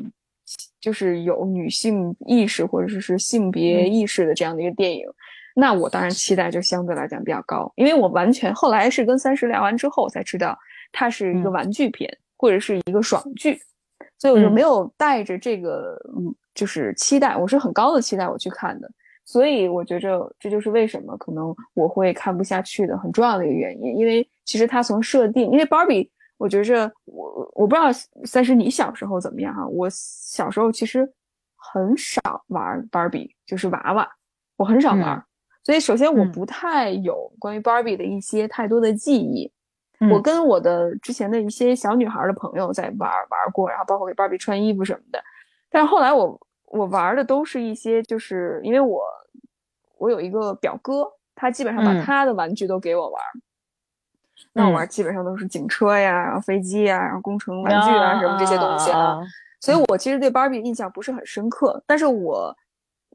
[0.81, 5.07] 就是有女性意识或者说是性别意识的这样的一个电影。
[5.53, 10.57] 那我当然期待就相对来讲比较高，因为我完全后来是跟三十聊完之后才知道，
[10.91, 13.59] 它是一个玩具片或者是一个爽剧，
[14.17, 18.89] 所以我就没有带着这个嗯，就是期待，我是很高的期待我去看的。
[19.25, 27.87] 所以我觉着这就是为什么可能我会看不下去的很重要的一个原因，因为其实它从设定，因为芭比，我觉着我我不知道
[28.25, 31.09] 三十你小时候怎么样哈，我小时候其实
[31.55, 34.05] 很少玩芭比，就是娃娃，
[34.57, 35.23] 我很少玩，
[35.63, 39.51] 所以首先我不太有关于 Barbie 的一些太多的记忆，
[40.11, 45.23] 我跟我的之前的一些小女孩的朋友在玩玩过，然后包括给 Barbie 穿衣服什么的，
[45.69, 46.39] 但是后来我。
[46.73, 49.03] 我玩的都是一些，就是因为我
[49.99, 53.21] 我有一个表哥，他基本上把他的玩具都给我玩，
[54.53, 59.19] 那我玩基本上都是警车呀，然后飞机呀，然后工程玩具啊什么这些东西啊，
[59.61, 61.79] 所以我其实对芭比印象不是很深刻。
[61.85, 62.57] 但是我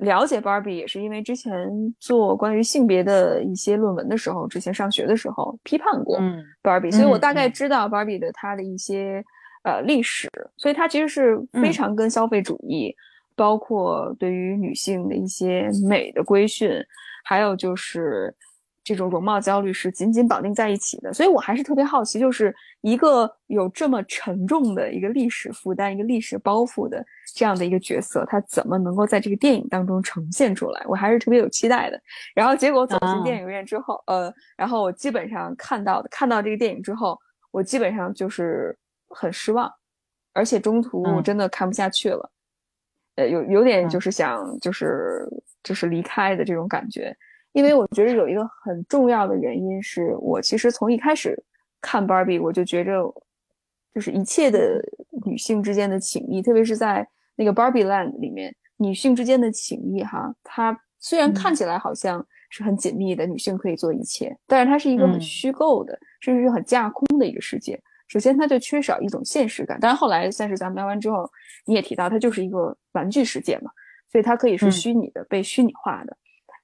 [0.00, 1.52] 了解芭比也是因为之前
[1.98, 6.18] 做关于性别的一些论文的时候，之前上学的时候批判过
[6.62, 9.22] 芭比，所以我大概知道芭比的它的一些
[9.64, 12.94] 呃历史，所以它其实是非常跟消费主义。
[13.36, 16.72] 包括对于女性的一些美的规训，
[17.24, 18.34] 还有就是
[18.94, 21.12] 这种容貌焦虑是紧紧绑定在一起的。
[21.12, 30.82] 所以我还是特别好奇，就是一个有这么沉重的一个历史负担、一个历史包袱的这样的一个角色，他怎么能够在这个电影当中呈现出来？
[30.88, 32.00] 我还是特别有期待的。
[32.34, 37.18] 然后结果走进电影院之后，呃，然后我基本上看到的，看到这个电影之后，
[37.50, 38.76] 我基本上就是
[39.10, 39.70] 很失望，
[40.32, 42.30] 而且中途我真的看不下去了。
[43.16, 45.28] 呃，有有点就是想就是
[45.64, 47.12] 就是离开的这种感觉，
[47.52, 51.36] 因为我觉得有一个很重要的原因是我其实从一开始
[51.80, 53.02] 看 Barbie，我就觉着
[53.94, 54.80] 就是一切的
[55.24, 67.80] 女性之间的情谊，特别是在那个 Barbie Land 里面，女性之间的情谊哈，它虽然看起来好像是很紧密的，女性可以做一切，但是它是一个很虚构的，甚至是很架空的一个世界。
[68.08, 69.78] 首先，它就缺少一种现实感。
[69.80, 71.30] 但是后来，算是咱们聊完之后，
[71.66, 73.70] 你也提到，它就是一个玩具世界嘛，
[74.10, 76.16] 所以它可以是虚拟的、被虚拟化的。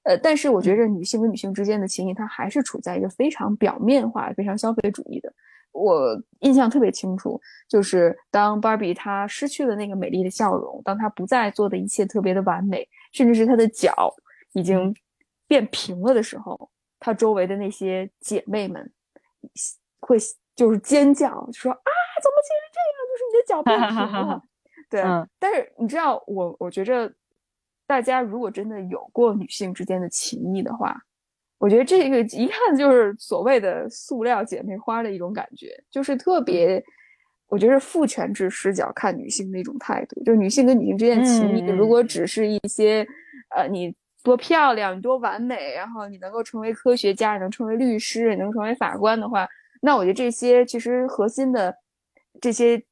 [0.05, 5.33] 呃，但是我觉着女性跟女性之间的情谊，它还是处在一个非常表面化、非常消费主义的。
[5.73, 14.15] 我印象特别清楚，就是当芭比她失去了那个美丽的笑容，当她不再做的一切特别的完美，甚至是她的脚
[14.53, 14.95] 已经
[15.49, 18.93] 变平了的时候，她周围的那些姐妹们
[20.01, 20.17] 会。
[20.57, 21.91] 就是尖叫，说啊，
[22.23, 22.97] 怎么竟然这样？
[23.11, 24.41] 就是你的脚变平了。
[24.89, 25.03] 对，
[25.41, 27.13] 但是你知道，我我觉着，
[27.87, 30.97] 大家如果真的有过女性之间的情谊的话，
[31.59, 36.83] 我觉得这个一看就是所谓的塑料姐妹花的一种感觉，就是特别，
[37.47, 43.07] 我觉得父权制视角看女性的一种态度，就是女性跟女性之间的情谊，如果只是一些，
[43.55, 49.47] 呃，你多漂亮，你多完美，然后你能够成为科学家，能成为律师，能成为法官的话。
[49.81, 51.75] 那我觉得这些其实核心的
[52.41, 52.83] 这些，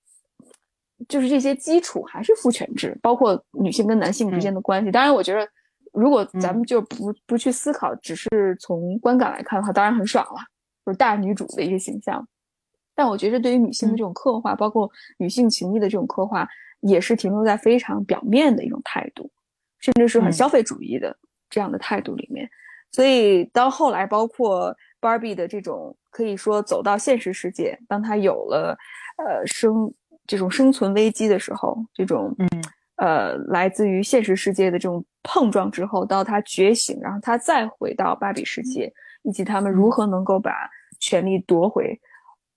[1.09, 4.91] 就是这些基础还是父权制，包括女性跟男性之间的关系。
[4.91, 5.49] 当然，我觉得
[5.93, 10.41] 如果咱们就不不去思考，只是从观感来看的话，当然很爽了，
[10.85, 12.27] 就是大女主的一个形象。
[12.95, 16.49] 但我觉得对于女性的这种刻画，包括女性情谊的这种刻画，
[16.81, 19.31] 也是停留在非常表面的一种态度，
[19.79, 21.17] 甚至是很消费主义的
[21.49, 22.49] 这样的态度里面。
[22.91, 24.77] 所以到后来，包括。
[25.03, 28.79] Barbie 的这种可以说走到现实世界，当她有了
[29.19, 29.93] 呃生
[30.27, 32.49] 这种生存危机的时候，这种嗯。
[32.97, 38.93] 呃来自于现实世界的这种碰撞之后，到他觉醒，然后他再回到芭比世界，
[39.25, 42.01] 以及他们如何能够把权力夺回，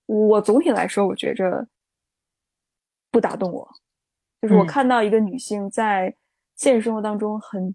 [0.06, 1.66] 我总体来说，我觉着
[3.10, 3.68] 不打动我，
[4.40, 6.14] 就是我看到一个女性在
[6.56, 7.74] 现实生活当中很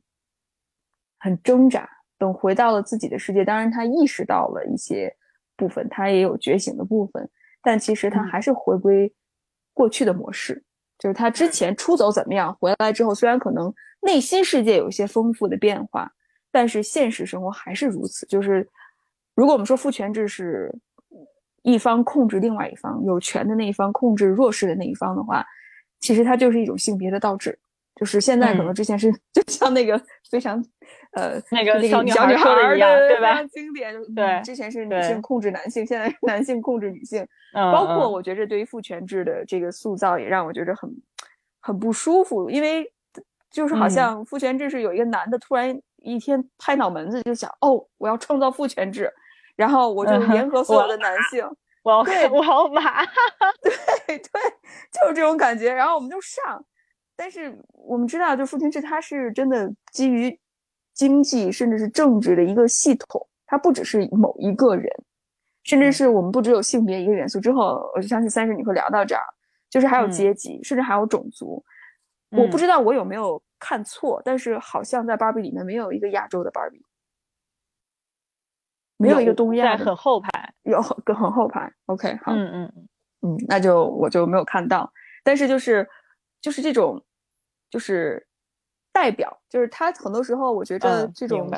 [1.18, 1.88] 很挣扎。
[2.18, 5.12] 等回到了自己的世界，当然她意识到了一些
[5.57, 7.29] 部分，她也有觉醒的部分，
[7.62, 9.12] 但其实她还是回归
[9.80, 10.62] 过去的模式，
[10.98, 16.12] 就是他之前出走怎么样，回来之后虽然可能内心世界有一些丰富的变化，
[16.52, 18.26] 但是现实生活还是如此。
[18.26, 18.68] 就是
[19.34, 20.70] 如果我们说父权制是
[21.62, 25.42] 一方控制另外一方，有权的那一方控制弱势的那一方的话，
[25.98, 27.58] 其实它就是一种性别的倒置。
[27.94, 29.98] 就是现在可能之前是 就像那个
[30.30, 30.62] 非常
[31.12, 33.42] 呃那个小女孩说的一样，对吧？
[33.52, 37.26] 经典，对，之前是女性控制男性，现在是 男性控制女性。
[37.54, 40.88] 嗯，包括我觉着对于父权制的这个塑造，也让我觉着很
[41.60, 42.90] 很不舒服，因为
[43.50, 49.12] 就是好像父权制是有一个男的突然一天拍脑门子就想，哦，我要创造父权制，
[49.56, 51.44] 然后我就联合所有的男性，
[51.82, 53.04] 我要对，我要马，
[53.60, 54.18] 对对，
[54.92, 56.64] 就是这种感觉，然后我们就上。
[57.16, 60.38] 但是我们知道，就父权制它是真的基于
[61.00, 64.86] 经济甚至是政治的一个系统，它不只是某一个人，
[65.62, 67.40] 甚至是我们不只有性别一个元素。
[67.40, 69.22] 之后我就相信三十你会聊到这儿，
[69.70, 71.64] 就是还有阶级，甚至还有种族。
[72.32, 76.84] 我不知道我有没有看错，但是好像在芭比里面没有一个亚洲的芭比，
[78.98, 81.72] 没有一个东亚，很后排，有很很后排。
[81.86, 82.72] OK，好，嗯嗯
[83.22, 84.92] 嗯，那就我就没有看到，
[85.24, 85.88] 但是就是
[86.42, 87.02] 就是这种。
[87.70, 88.26] 就是
[89.00, 91.50] 代表，就是他很多时候，我觉得这种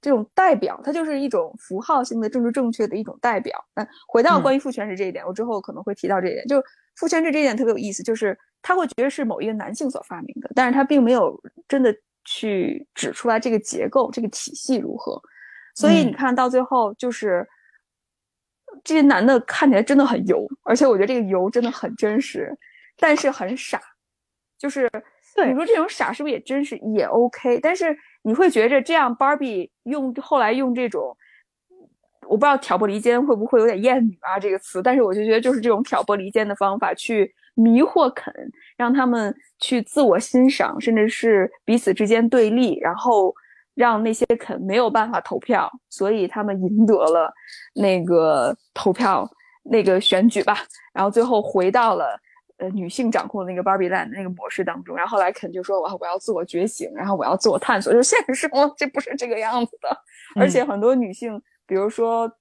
[0.00, 3.58] 这种代表，它就是一种符号性的政治正确的一种代表。
[3.74, 6.46] 那回到关于父权制这一点，我之后可能会提到这一点。
[6.46, 6.62] 就
[6.94, 11.92] 父权制这一点特别有意思，就是他会觉得是某一个男性所发明的，但是他并没有真的
[12.24, 15.20] 去指出来这个结构、这个体系如何。
[15.74, 17.44] 所以你看到最后，就是
[18.84, 22.56] 这些男的看起来真的很油，而且我觉得这个油真的很真实，
[22.98, 23.80] 但是很傻，
[24.56, 24.88] 就是。
[25.42, 27.58] 你说这种傻是不是也真是也 OK？
[27.60, 31.16] 但是你会觉着这样，Barbie 用后来用这种，
[32.28, 38.32] 我不知道挑拨离间会不会有点厌女啊这个词，但是我就觉得就是这种挑拨离间的方法去迷惑肯，
[38.76, 43.34] 让他们去自我欣赏，甚至是彼此之间对立，然后
[43.74, 47.32] 让那些肯没有办法投票，所以他们赢得了
[47.74, 49.28] 那个投票
[49.64, 50.58] 那个选举吧，
[50.92, 52.20] 然后最后回到了。
[52.58, 57.92] 呃，女性掌控的那个 Barbie Land 那个模式当中，然后后来肯就说，我我要自我觉醒，然后我要自我探索。
[57.92, 59.88] 就现实生活这不是这个样子的，
[60.36, 62.32] 而且很多女性，比如说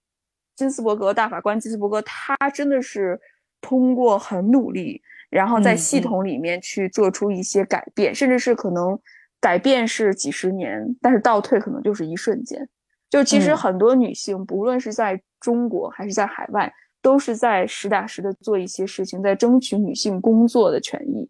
[0.55, 3.19] 金斯伯格大法官金斯伯格，她真的是
[3.59, 8.99] 通过很努力，然后在系统里面去做出一些改变，甚至是可能
[9.41, 12.69] 改变是几十年，但是倒退可能就是一瞬间。
[13.09, 16.71] 就其实很多女性，不论是在中国还是在海外。
[17.03, 21.29] 都是在实打实的做一些事情，在争取女性工作的权益，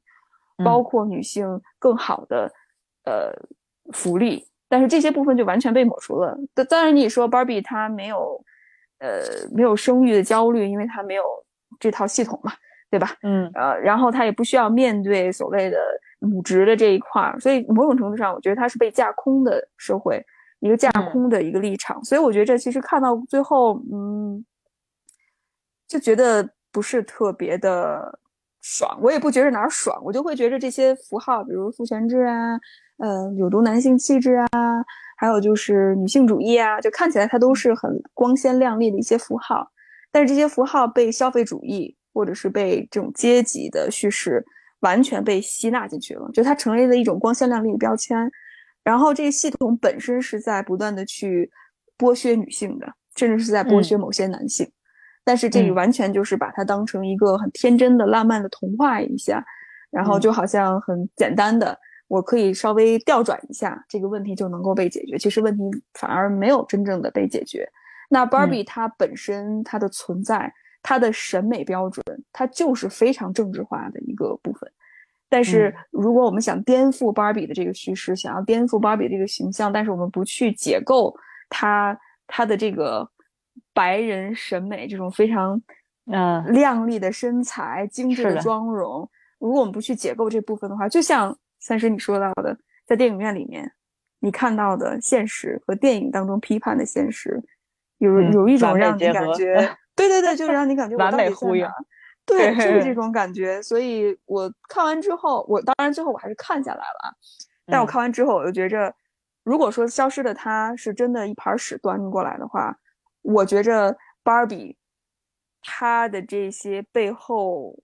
[0.64, 2.50] 包括女性更好的
[3.06, 3.34] 呃
[3.92, 4.48] 福利。
[4.70, 6.38] 但是这些部分就完全被抹除了。
[6.70, 8.40] 当然，你说 Barbie 她没有
[9.00, 11.24] 呃没有生育的焦虑，因为她没有
[11.80, 12.54] 这套系统嘛，
[12.90, 13.10] 对吧？
[13.24, 15.78] 嗯呃，然后她也不需要面对所谓的
[16.20, 20.24] 母职的这一块儿，所以某种程度上，我觉得她是被架空的社会，
[20.60, 22.04] 一个架空的一个立场。
[22.04, 24.46] 所以我觉得这其实看到最后，嗯。
[25.94, 28.20] 就觉得不是特别的
[28.62, 32.60] 爽，我也不觉着哪儿爽，我就会觉着这些符号，比如父权制啊，
[32.98, 34.48] 呃，有毒男性气质啊，
[35.16, 39.72] 还有就是女性主义啊，就看起来它都是很光鲜亮丽的一些符号，
[40.12, 44.44] 但是这些符号被消费主义或者是被这种阶级的叙事
[44.80, 48.18] 完全被吸纳进去了，就它成为了一种光鲜亮丽的标签，
[48.84, 51.52] 然后这个系统本身是在不断的去
[52.00, 54.68] 剥削女性的，甚至是在剥削某些男性。
[55.26, 59.42] 但是这个完全就是把它当成一个很天真的、浪漫的童话一下，
[59.90, 65.18] 然后就好像很简单的，我可以稍微调转一下，这个问题就能够被解决。
[65.18, 67.66] 其实问题反而没有真正的被解决。
[68.10, 74.70] 那 Barbie 它本身它的存在，它的审美标准，它就是非常政治化的一个部分。
[75.30, 81.16] 但是如果我们想颠覆 Barbie 的这个叙事，想要颠覆 Barbie 这个形象，但是我们不去解构
[81.50, 83.10] 它它的这个。
[83.74, 85.62] 白人审美这种非常，
[86.12, 89.10] 嗯，靓丽的身材、精致的妆容，
[89.40, 93.72] 如果我们不去解构这部分的话，就像三十你说到的，在电影院里面，
[94.20, 97.42] 你看到的现实和电影当中批判的现实，
[97.98, 99.56] 有有一种让你感觉，
[99.96, 101.68] 对对对，就让你感觉 完美呼应，
[102.26, 103.62] 对，就是这 种感觉。
[103.62, 107.16] 所以我看完之后，我当然最后我还是看下来了，
[107.66, 107.86] 但我。
[107.86, 108.94] 看完之后，我就觉着，
[109.44, 112.78] 如果说消失的他是真的一盘屎端过来的话。
[113.24, 114.78] 我觉着芭比，
[115.62, 117.80] 她的这些背后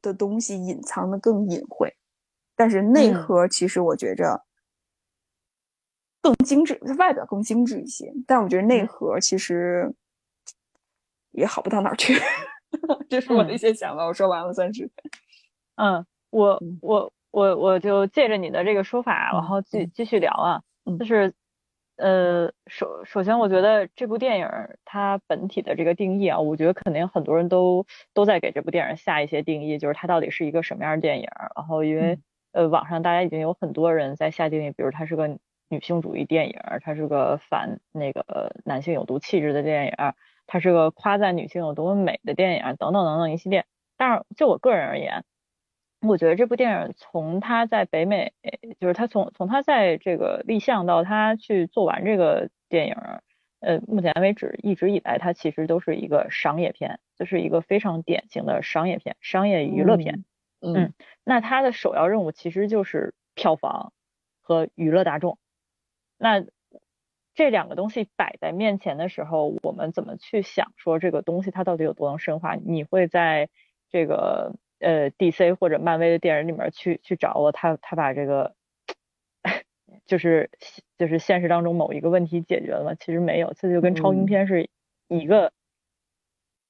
[0.00, 1.94] 的东西隐藏的更隐晦，
[2.54, 4.44] 但是内核其实我觉着
[6.22, 9.92] 更精致，它外表更精致一些，但我觉得内核其实
[11.32, 12.14] 也好不到哪儿去。
[13.10, 14.90] 这是我的一些想法，我说完了算是。
[15.74, 20.62] 嗯，我我我我就借着你的这个说法，然后继继续聊啊，
[20.98, 21.34] 就是。
[21.96, 24.46] 呃，首首先，我觉得这部电影
[24.84, 31.28] 它本体的这个定义啊，我觉得肯定很多人都都在给这部电影下一些定义，就是它到底是一个什么样的电影。
[31.54, 32.18] 然后，因为
[32.52, 35.38] 呃，网上大家已经有很多人在下定义，比如它是个
[35.70, 39.92] 女性主义电影，它是个反那个男性有毒气质的电影，
[40.46, 43.64] 它是个夸赞女性有多么美的电影，等等等等一系列。
[43.96, 45.24] 但是就我个人而言，
[46.06, 48.32] 我觉得这部电影从它在北美，
[48.78, 52.96] 就是他从从它在这个立项到它去做完这个电影，
[53.60, 60.24] 呃，目前为止一直以来它其实都是一个商业片，就是一个非常典型的商业片、商业娱乐片。
[60.60, 60.94] 嗯，
[61.24, 63.92] 那它的首要任务其实就是票房
[64.40, 65.38] 和娱乐大众。
[66.18, 66.44] 那
[67.34, 72.54] 这两个东西摆在面前的时候，我们怎么去想说这个东西它到底有多能深化？
[72.54, 73.50] 你会在
[73.90, 78.54] 这个呃 DC 或者漫威的电影里面去去找我，他他把这个
[80.06, 80.50] 就是
[80.98, 82.94] 就是现实当中某一个问题解决了吗？
[83.00, 84.68] 其实没有，这就跟超英片是
[85.08, 85.52] 一个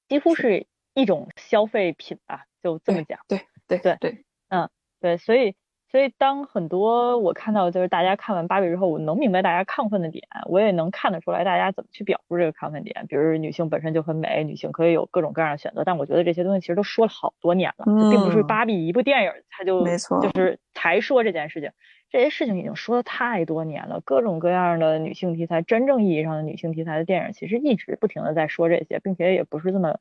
[0.09, 3.19] 几乎是一种消费品吧，就这么讲。
[3.27, 5.55] 对对对对，嗯，对，所以。
[5.89, 13.05] 所以，当很多我看到就是大家看完芭比之后，我能明白大家亢奋的点，我也能看得出来大家怎么去表述这个亢奋点。
[13.07, 15.85] 比如女性本身就很美，女性可以有各种各样的选择。
[15.85, 21.71] 但我觉得这些东西其实都说了好多年了，并不是芭比一部电影它就没错，就是才说这件事情。
[22.09, 29.97] 这些事情已经说了太多年了，各种各样的女性题材，真正意义上的女性题材的电影，其实一直不停的在说这些，并且也不是这么，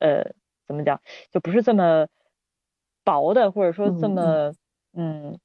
[0.00, 0.32] 呃，
[0.66, 2.06] 怎么讲，就不是这么
[3.04, 4.52] 薄的，或者说这么。
[4.94, 5.38] 嗯，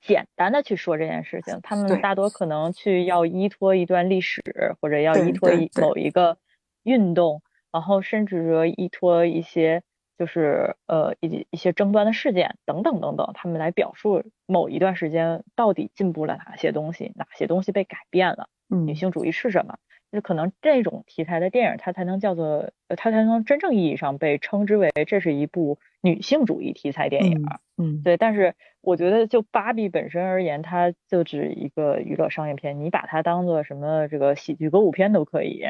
[0.00, 4.42] 简单的去说这件事情，他们大多可能去要依托一段历史，
[4.80, 6.38] 或者要依托一某一个
[6.82, 9.82] 运动，然后甚至说依托一些
[10.18, 19.78] 就是呃一一些争端的事件等等等等，他们来表述某一段时间到底进步了哪些东西，哪些东西被改变了，女性主义是什么？
[20.10, 27.44] 就可能这种题材的电影，它才能叫做，它才能真正意义上被称之为这是一部女性主义题材电影。
[27.76, 28.16] 嗯，对。
[28.16, 35.66] 但是我觉得就芭比本身而言，它就只一个娱乐商业片，你把它当做什么这个喜剧歌舞片都可以。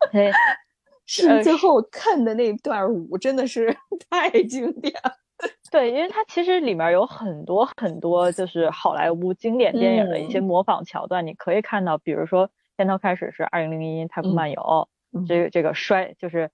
[1.04, 3.76] 是最后看的那段舞真的是
[4.08, 5.12] 太经典了。
[5.70, 12.48] 对，因为它其实里面有很多很多就是好莱坞经典电影的一些模仿桥段，你可以看到，比如说。
[12.82, 14.88] 片头开始是二零零一太空漫游，
[15.28, 16.50] 这个这个摔就是，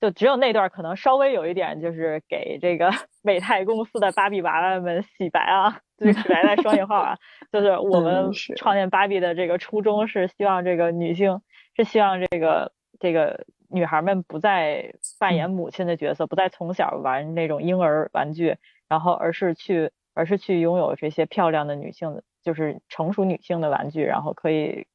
[0.00, 2.90] 就只有那段可能稍微有一点，就是给这个
[3.22, 7.16] 美泰公司的芭比娃娃们洗白啊，就是洗白在双引号啊，
[7.52, 11.40] 就是 我们创建芭比的这个初衷是希望这个女性
[11.76, 18.56] 是希望这个这个女孩们不再扮演母亲的角色，不再从小玩那种婴儿玩具，
[18.88, 24.88] 然后而是去而是去拥有这些漂亮的女性的，就是成熟女性的玩具，然后可以。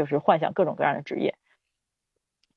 [0.00, 1.36] 就是幻想各种各样的职业，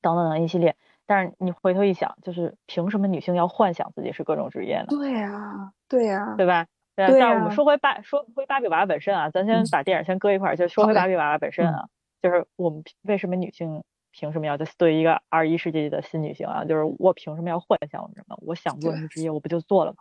[0.00, 0.76] 等等等一系列。
[1.04, 4.86] 但是你回头一想，就是凭什么女性要幻想自己是各种职业呢？
[4.88, 6.66] 对呀，对呀，对吧？
[6.96, 7.20] 对。
[7.20, 11.90] 但是我们说回芭说回芭比娃娃本身啊，咱先把电影先搁一块儿，就说回芭比娃娃本身啊，
[12.22, 14.56] 就是我们为什么女性凭什么要？
[14.56, 18.38] 就对于一个二十一世纪的新女性啊，就是我凭什么要幻想什么？
[18.40, 19.98] 我想做什么职业，我不就做了吗？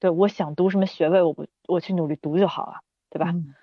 [0.00, 3.30] 对，我想读什么学位，我不我去努力读就好了，对吧？
[3.32, 3.54] 嗯，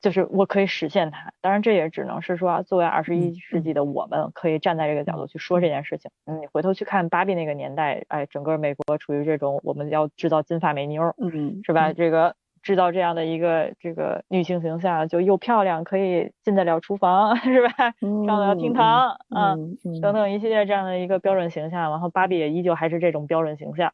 [0.00, 6.10] 就是我可以实现它，当然这也只能是说作为二十一世纪的我们可以站在这个角度去说这件事情。
[6.24, 11.92] 嗯，你回头去看芭比那个年代，哎，整个美国处于这种我们要制造金发美妞，嗯，是吧？
[11.92, 17.92] 这个制造这样的一个这个女性形象，就又漂亮，可以进得了厨房， 是吧？
[18.00, 23.92] 上得了厅堂，嗯，等等一系列这样的一个标准形象，然后芭比也依旧还是这种标准形象，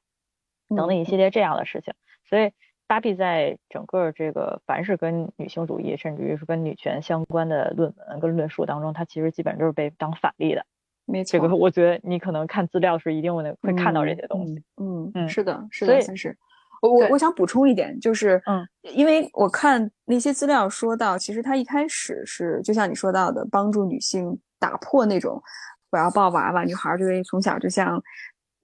[0.69, 1.93] 等等一系列这样的事情，
[2.29, 2.53] 所以。
[2.89, 10.65] 芭比在整个这个凡是跟女性主义，甚至于是跟女权相关的论文跟论述当中，它其实基本都是被当反例的。
[11.05, 14.63] 没错，这个我觉得你可能看资料是一定会会看到这些东西。
[14.77, 16.37] 嗯嗯，是的，是的，算是。
[16.83, 25.43] 我我我想补充一点，就是嗯，因为我看那些资料说到，其实他一开始是就像你说到的，帮助女性打破那种
[25.91, 28.01] 我要抱娃娃，女孩就会从小就像。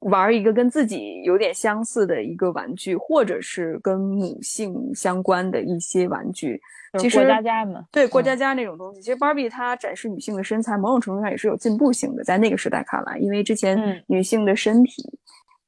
[0.02, 6.60] 玩一个跟自己有点相似的一个玩具，或者是跟母性相关的一些玩具，
[6.98, 9.00] 其实过家家嘛，对过家家那种东西。
[9.00, 15.02] 其实芭比它展示女性的身材，某种程度上也是有进步性的，在那个时代看来，因为之前女性的身体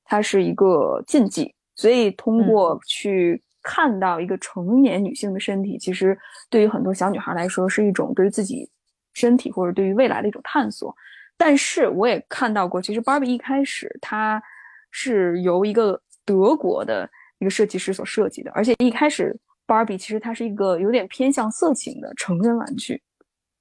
[0.05, 6.19] 它是一个禁忌，所以通过去看到一个成年女性的身体，其实
[6.51, 8.69] 对于很多小女孩来说是一种对于自己
[9.13, 10.95] 身体或者对于未来的一种探索。
[11.37, 14.43] 但是我也看到过，其实 Barbie 一开始它
[14.91, 17.09] 是由一个德国的
[17.39, 23.03] 一个设计师所设计的，而且一开始 Barbie 其实它是一个有点偏向色情的成人玩具。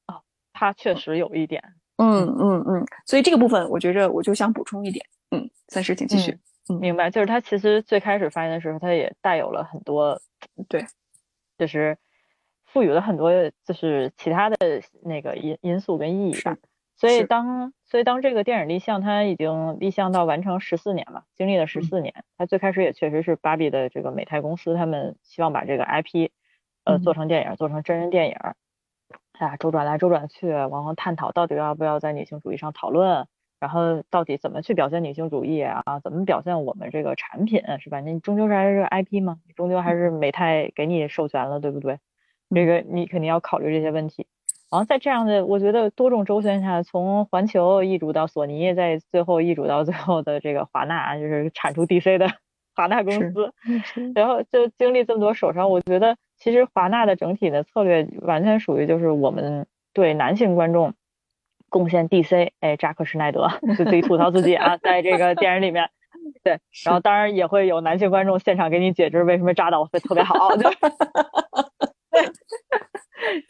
[0.07, 0.21] 哦，
[0.53, 1.61] 它确实有一点。
[1.97, 2.85] 嗯嗯嗯。
[3.05, 5.05] 所以这个部分，我觉着我就想补充一点。
[5.31, 6.37] 嗯，三十，请继续。
[6.69, 7.09] 嗯，明白。
[7.09, 10.21] 就是它其实最开始发现的时候，它也带有了很多，
[10.67, 10.85] 对，
[11.57, 11.97] 就是
[12.65, 13.31] 赋予了很多
[13.65, 14.57] 就是其他的
[15.03, 16.55] 那个因因素跟意义吧。
[16.95, 22.23] 所以当所以当这个电影立项，它已经立项到完成十四年了，经历了十四年。
[22.37, 26.29] 它最开始也确实是芭比的这个美泰公司，他们希望把这个 IP，
[26.85, 28.35] 呃，做成电影，做成真人电影。
[29.33, 33.27] 哎呀，周转来周转去，然后探讨到底要不要在女性主义上讨论，
[33.59, 35.99] 然后到底怎么去表现女性主义啊？
[36.03, 37.99] 怎么表现我们这个产品是吧？
[37.99, 39.39] 你终究是还是 IP 吗？
[39.55, 41.99] 终究还是美泰给你授权了，对不对？
[42.53, 44.27] 这个你肯定要考虑这些问题。
[44.73, 52.27] 然后在这样的，我觉得多种周旋下，从环球易主到索尼，在最后易主到最后的这个华纳，就是产出 DC 的
[52.75, 53.53] 华纳公司，
[54.15, 60.95] 然后就经历这么多手上，我觉得其实华纳的整体的策略完全属于就是我们对男性观众
[61.69, 65.87] 贡献 DC，哎，扎克施耐德就自己吐槽自己啊，在这个电影里面，
[66.43, 70.71] 对， 然后当然也会有男性观众现场给你解释为什么扎导会特别好，对，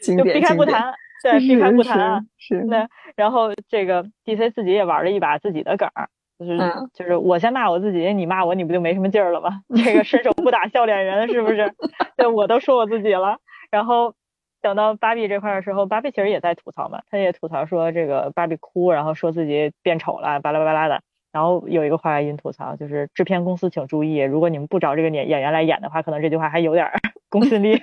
[0.18, 0.92] 就避开不谈。
[1.24, 2.86] 对，避开不谈，是对。
[3.16, 6.08] 然后这个 DC 自己也玩了一把自己的梗儿，
[6.38, 6.58] 就是
[6.92, 9.62] 就是我先骂我自己，你骂我，你不就没什么劲儿了吗？
[9.82, 11.72] 这个伸手不打笑脸人，是不是？
[12.18, 13.38] 对，我都说我自己了。
[13.70, 14.12] 然后
[14.60, 21.00] 等到芭比这块的时候，芭比其实也在吐槽嘛，他也吐槽说这个芭比哭，然后说自己变丑了，巴拉巴拉的。
[21.32, 26.86] 然后有一个话外音吐槽，就是制片公司请注意，如果你们不找这个演演员来演的话，可能这句话还有点
[27.30, 27.80] 公信力。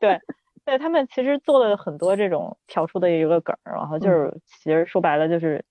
[0.00, 0.18] 对。
[0.64, 5.64] 对他们其实做了很多这种挑出的一个梗，然后就是其实说白了就是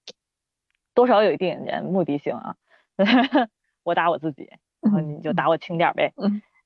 [0.93, 2.55] 多少有一点点目的性啊。
[3.83, 4.47] 我打我自己，
[4.81, 6.13] 然后你就打我轻点呗。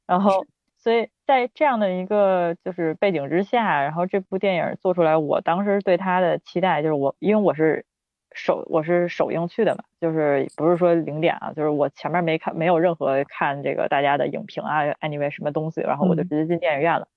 [0.06, 0.46] 然后
[0.78, 7.86] 所以在这样的一个就是背景之下，然后这部电影做出来，我当时对它的期待就是我因为我是
[8.34, 17.08] 首我是首映去的嘛，就是不是说零点啊，就是我前面没看没有任何看这个大家的影评啊，anyway 什么东西，然后我就直接进电影院了。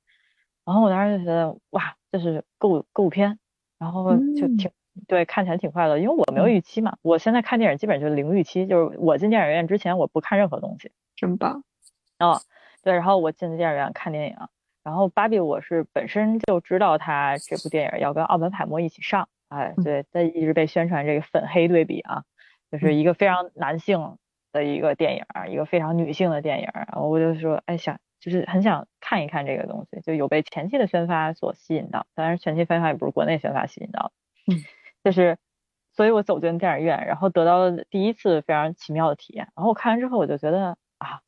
[0.65, 3.39] 然后我当时就觉得哇，这是歌舞歌舞片，
[3.79, 4.71] 然后就挺
[5.09, 6.97] 对，看起来挺快乐，因为我没有预期嘛。
[7.03, 10.93] 我现在看电影基本就是零预期，就是我进电影院之前我不看任何东西。
[11.17, 11.65] 真棒。
[12.19, 12.41] 哦，
[12.83, 14.37] 对，然后我进电影院看电影，
[14.85, 22.25] 然后芭比我是本身就知道他这部电影要跟奥本海默一起上，哎，对，他一直被宣传这个粉黑对比啊，
[22.71, 24.19] 就是一个非常男性
[24.53, 27.99] 的一个电影，一个非常女性的电影，然后我就说，哎想。
[28.21, 34.13] 就是很想看一看这个东西，就有被前期的宣发所吸引到，当然前期宣发也不是国内宣发吸引到
[34.47, 34.61] 的，嗯，
[35.03, 35.39] 就是，
[35.93, 41.23] 所以我走进电影院，然后得到了第一次非常奇妙的体验，然后我看完之后我就觉得啊，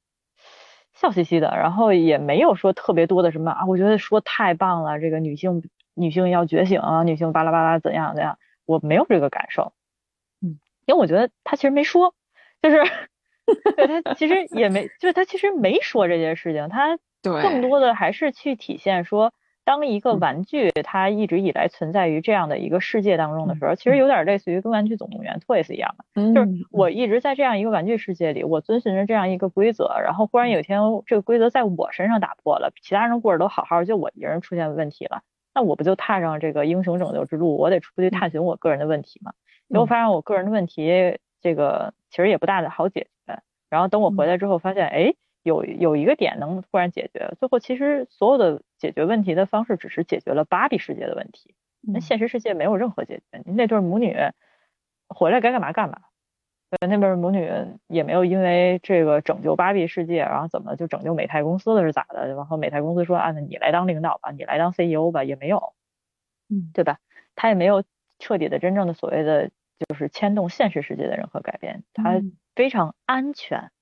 [0.92, 5.62] 笑嘻嘻的，然后也没有说特别多的什么啊，我觉得说太棒了，这个女性
[5.94, 9.72] 女性要觉醒啊，女性巴拉巴拉怎样怎样，我没有这个感受，
[10.42, 12.14] 嗯，因为我觉得他其实没说，
[12.60, 12.76] 就是。
[13.76, 19.32] 对他其实也没，就是他其实没说这件事情，他更多的还是去体现说，
[19.64, 35.22] 当一个玩具它一直以来存在于这样的一个世界当中的时候，其实有点类似于跟玩具总动员 Toys 一样的，就是我一直在这样一个玩具世界里，我遵循着这样一个规则，然后忽然有一天这个规则在我身上打破了，其他人过着都好好，就我一个人出现问题了，
[35.54, 39.32] 那我不就踏上这个英雄拯救之路，我得出去探寻我个人的问题嘛？
[39.68, 43.06] 结果发现我个人的问题，这个其实也不大的好解。
[43.72, 47.34] 然后等我回来之后，发现哎，有有一个点能突然解决。
[47.38, 51.54] 最后其实所有的解决问题的方式，只是解决了芭比世界的问题。
[51.80, 53.42] 那现实世界没有任何解决。
[53.46, 54.14] 那对母女
[55.08, 55.98] 回来该干嘛干嘛。
[56.70, 57.50] 对，那边母女
[57.88, 62.28] 也没有因为这个拯救芭比世界，然后怎么就拯救美泰公司了是咋的？
[62.34, 65.72] 然后美泰公司说啊，那你来当领导吧，你来当 CEO 吧，也没有，
[66.50, 66.98] 嗯，对吧？
[67.34, 67.82] 他也没有
[68.18, 69.50] 彻底的真正的所谓的
[69.88, 71.84] 就是牵动现实世界的任何改变。
[71.92, 72.22] 它。
[72.54, 73.72] 非常安全、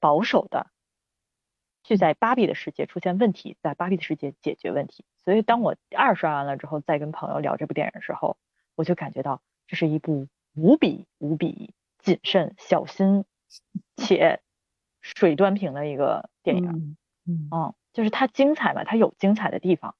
[0.00, 0.66] 保守的
[1.84, 5.04] 去在芭比的世界出现问题，在芭比的世界解决问题。
[5.24, 8.36] 所以，当我二刷完了之后，再跟朋友聊这部电影的时候，
[8.74, 13.24] 我就感觉到这是一部无比无比谨慎、小心
[13.96, 14.40] 且
[15.00, 16.96] 水端平的一个电影。
[17.52, 19.94] 嗯，就是它精彩嘛，它有精彩的地方，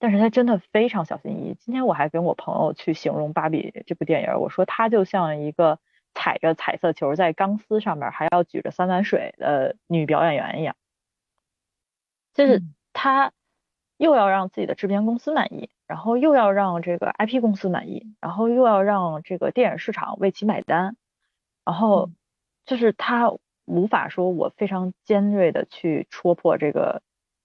[0.00, 1.56] 但是他真的非常小心翼翼。
[1.60, 5.78] 今天我还跟我朋友去形容芭比这部电影，我说它就像一个。
[6.12, 10.74] 踩着彩色球在钢丝上面，还要举着三碗水的女表演员一样，
[12.34, 13.30] 就是他
[13.96, 20.96] 又要让自己的制片公司满意，然后又要让这个 IP 公司满意，然后又要让这个电影市场为其买单，
[21.64, 22.10] 然后
[22.66, 23.32] 就是他
[23.64, 27.02] 无法说我非常尖锐的去戳破这个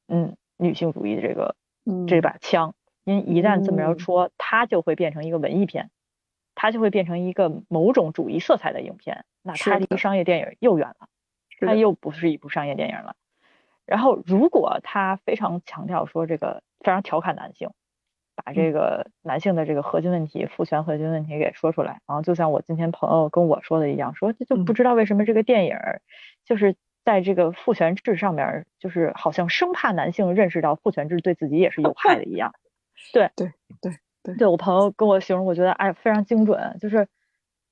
[0.08, 1.56] 嗯女性主义的这个
[2.08, 2.74] 这把枪，
[3.04, 5.90] 因为一旦这么着戳，它就会变成一个文艺片。
[6.58, 11.10] 它就会变成一个某种主义色彩的影片，那它离商业电影又远了，
[11.60, 13.18] 它又不是一部商业电影了。
[13.86, 17.72] 然后如果他非常强调说这个非常调侃男性，
[18.36, 25.76] 把这个男性的这个核心问题、父权核心问题给说出来，然后就像我今天朋友跟我说的一样，说就不知道为什么这个电影
[26.46, 32.54] 就是在这个父权制上面，就是好像生怕男性认识到父权制对自己也是有害的一样。
[33.14, 33.94] 对对对
[34.24, 37.08] 对，对我朋友跟我形容，我觉得哎非常精准，就是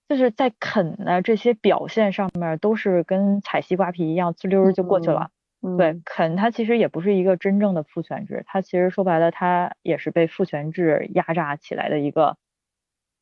[0.08, 5.32] 就是在啃的这些表现上面都是跟踩西瓜皮一样，呲溜就过去了。
[5.78, 12.38] 对，啃它其实也不是一个真正的父权制，它其实说白了，它也是被父权制压榨起来的一个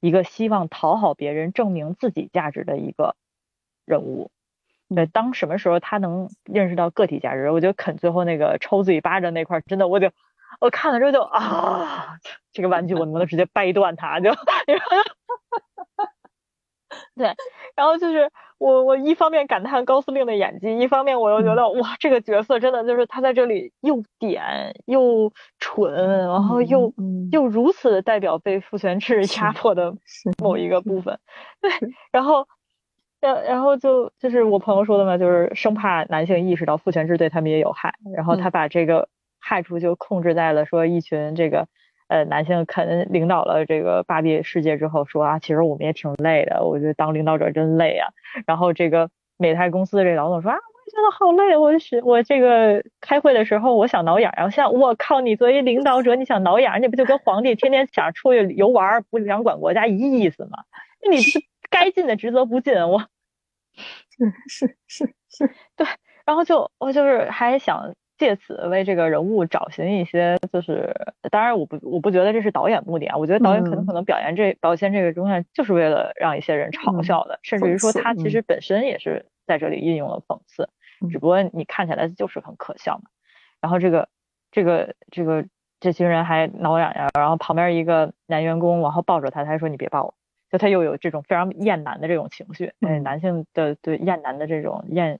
[0.01, 3.15] 一个希望讨好别人、证明自己价值的一个
[3.85, 4.31] 人物。
[4.95, 7.49] 对，当什么时候他能认识到个体价值？
[7.51, 10.11] 我觉得肯最后那个抽自己巴掌那块，真的，我就
[10.59, 12.17] 我看了之后就啊，
[12.51, 14.19] 这个玩具我能不能直接掰断它？
[14.19, 14.31] 就。
[17.15, 17.33] 对，
[17.75, 25.93] 然后就是我我一方面感叹高司令的演技，一方面我又觉得哇，这个角色真的就是他在这里又点又蠢，
[26.27, 26.93] 然后又
[27.31, 29.93] 又如此代表被父权制压迫的
[30.41, 31.17] 某一个部分。
[31.61, 31.71] 对，
[32.11, 32.45] 然后
[33.21, 39.07] 然然后就就是我朋友说的嘛，就是生怕男性意识到父权制对他们也有害，然后他把这个
[39.39, 41.67] 害处就控制在了说一群这个。
[42.07, 48.09] 呃，男性肯领导了这个芭比世界之后说啊，其实我们也挺累的，我觉得当领导者真累啊。
[48.45, 60.57] 然后这个美泰公司的这老总说啊，我也觉得好累，我是我这个开会的时候我想挠痒痒，像我靠，你作为领导者你想挠痒，那不就跟皇帝天天想出去游玩不想管国家一意思吗？
[61.01, 61.39] 那你是
[61.71, 62.99] 该尽的职责不尽，我
[64.47, 65.87] 是是是是，对，
[66.25, 67.91] 然后就我就是还想。
[68.17, 70.93] 借此为这个人物找寻一些，就是
[71.31, 80.69] 当然我不我不觉得这是导演目的啊，我觉得导演可能可能表演这表现这个东西就是为了让一些人嘲笑的，甚至于说他其实本身也是在这里运用了讽刺，
[81.09, 83.05] 只不过你看起来就是很可笑嘛。
[83.59, 84.07] 然后这个
[84.51, 85.43] 这个这个
[85.79, 90.13] 这群人还挠痒痒，然后旁边一个男员工然后抱着他，他说你别抱我，
[90.51, 95.19] 就他又有这种非常厌男的这种情绪，嗯，男性的对厌男的这种厌。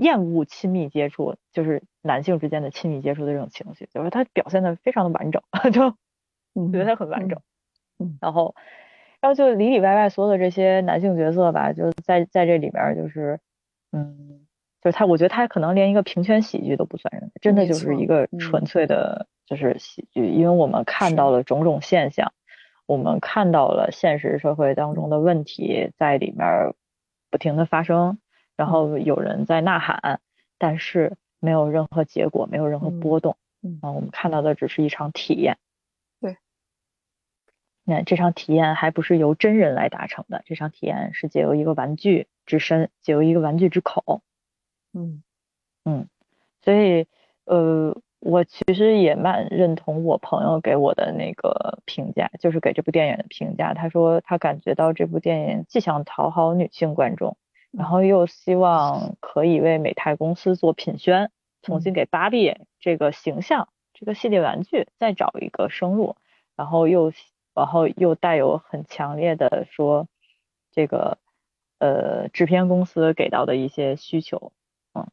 [0.00, 5.42] 厌恶亲密接触，就是男性之间的亲密接触的这种情绪，就是他表现的非常的完整，
[5.72, 5.90] 就
[6.70, 7.40] 觉得他很完整。
[8.20, 8.54] 然后，
[9.20, 13.40] 然后就里里外外所有的这些男性角色吧，就在在这里面就是，
[13.90, 14.46] 嗯，
[14.80, 22.32] 就是他，我觉得他可能连一个平权喜剧都不算，真的就是一个纯粹的，就是喜剧，因为我们看到了种种现象，
[22.88, 26.74] 我们看到了现实社会当中的问题在里面
[27.30, 28.18] 不停的发生。
[28.56, 30.20] 然后有人在呐喊，
[30.56, 33.36] 但是没有任何结果，没有任何波动。
[33.62, 35.58] 嗯，我们看到的只是一场体验。
[36.18, 36.38] 对，
[37.84, 44.22] 那这场体验还不是由真人来达成的，这场体验是借由一个玩具之身，借由一个玩具之口。
[44.94, 45.22] 嗯
[45.84, 46.08] 嗯，
[46.62, 47.06] 所以
[47.44, 53.74] 呃，我其实也蛮认同我朋友给我的那个评价，就是给这部电影的评价。
[53.74, 57.36] 他说他感觉到这部电影既想讨好女性观众。
[57.70, 61.30] 然后又希望可以为美泰公司做品宣，
[61.62, 66.16] 重新给芭比这个形象、这个系列玩具再找一个生路，
[66.56, 67.12] 然后又
[67.54, 70.08] 然后又带有很强烈的说
[70.72, 71.18] 这个
[71.78, 74.50] 呃制片公司给到的一些需求，
[74.94, 75.06] 嗯，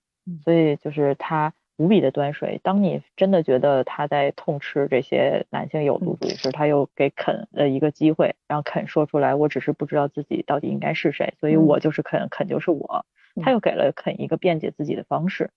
[0.44, 1.54] 所以就是他。
[1.78, 2.60] 无比的端水。
[2.64, 13.06] 当你真的觉得他在痛斥这些男性有毒主义时，他又给肯了一个机会，让肯说出来：“我只是不知道自己到底应该是谁，所以我就是肯，肯就是我。”
[13.44, 15.50] 他又给了肯一个辩解自己的方式。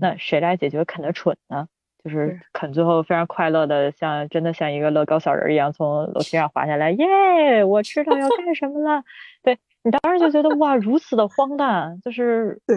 [0.00, 1.68] 那谁来解决肯的蠢呢？
[2.02, 7.62] 就是肯最后非常快乐的，像真的像一个乐高小人一样从楼梯上滑下来，耶！
[7.64, 9.04] 我知道要 干什么了。
[9.42, 12.76] 对你当时就觉得哇，如此的荒诞，就是对，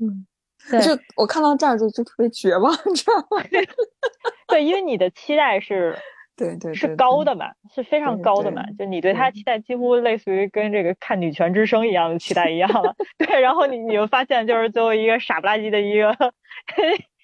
[0.00, 0.26] 嗯。
[0.70, 3.42] 就我看到这儿就就特别绝望，你知道吗？
[4.48, 5.98] 对，因为你的期待是，
[6.36, 8.62] 对对是高的嘛，是非常高的嘛。
[8.78, 12.94] 就你对他期待几乎类似于跟这个看女权之声一样的期待一样了。
[13.18, 16.16] 对，然后你你就发现就是最后一个傻不拉几的一个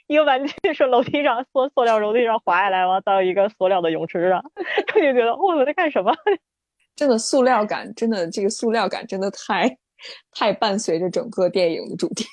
[0.08, 4.42] 一个玩具是楼梯上塑塑料楼梯上滑下来，完到一个塑料的泳池上，
[4.94, 6.12] 就觉得哦我在干什么？
[6.96, 9.78] 真的塑料感，真的这个塑料感真的太
[10.32, 12.24] 太伴随着整个电影的主题。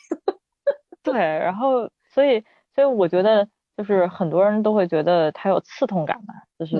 [1.05, 2.43] 对，然后所以
[2.73, 3.47] 所以我觉得
[3.77, 6.77] 就是很多人都会觉得他有刺痛感嘛，就是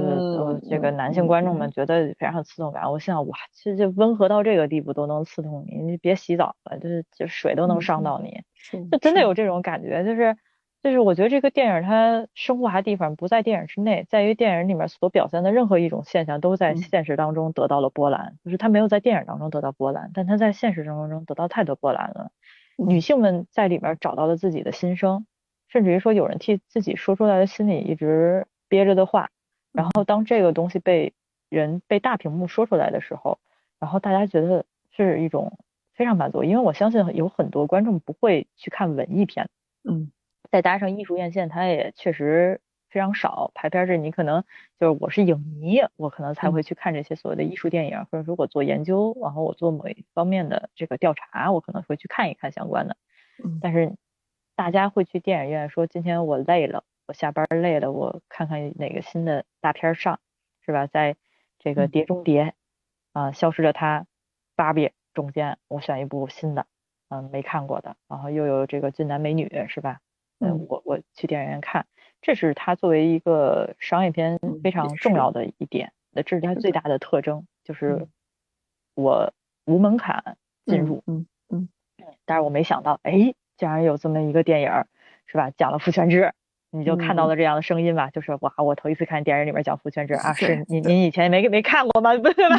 [0.69, 2.91] 这个男性观众们觉得非常有刺痛感。
[2.91, 8.43] 我想哇，其实就温和到这个地步都能刺痛你，你别洗澡了，就是就水都能伤到你，
[8.91, 10.03] 就真的有这种感觉。
[10.03, 10.37] 就是
[10.81, 22.31] 就是我觉得这个电影它升华的地方不在电影之内，在于电影里面所表现的任何一种现象都在现实当中得到了波澜，就是他没有在电影当中得到波澜，但他在现实生活中得到太多波澜了。
[22.75, 25.25] 女性们在里面找到了自己的心声，
[25.67, 29.29] 甚至于说有人替自己说出来的心里一直憋着的话，
[29.71, 31.13] 然后当这个东西被
[31.49, 33.39] 人被大屏幕说出来的时候，
[33.79, 35.57] 然后大家觉得是一种
[35.93, 39.49] 非常满足，因为我相信有很多观众不会去看文艺片，
[39.83, 40.11] 嗯，
[40.51, 42.61] 再搭上艺术院线，它也确实。
[42.95, 44.41] 非常少排片这你可能
[44.79, 52.95] 就是我是影迷，我可能才会去看这些所谓的艺术电影，或者如果做研究，然后我做某一方面的这个调查，我可能会去看一看相关的。
[53.59, 53.97] 但是
[54.55, 60.21] 大家会去电影院说今天我累了，我下班累了，我看看哪个新的大片上，
[60.65, 60.87] 是吧？
[60.87, 61.17] 在
[61.59, 62.43] 这个《碟中谍》
[63.11, 64.05] 啊，消失的他，
[64.55, 66.65] 芭比中间，我选一部新的，
[67.09, 69.99] 嗯，没看过的，然后又有这个俊男美女，是吧？
[70.39, 71.85] 嗯，我我去电影院看。
[72.25, 78.07] 这是它作为一个商业片非常重要的一点，那这是它最大的特征，就是
[78.95, 79.31] 我
[79.65, 81.69] 无门槛进入，嗯嗯，
[82.25, 84.71] 但是我没想到，哎，竟然有这么一个电影，
[85.27, 85.51] 是吧？
[85.51, 86.33] 讲了父权制，
[86.71, 92.17] 你就看到了这样的声音吧，就是哇，我头一次看电影里面讲父权制啊，是您您以前没没看过吗？
[92.17, 92.57] 对吧？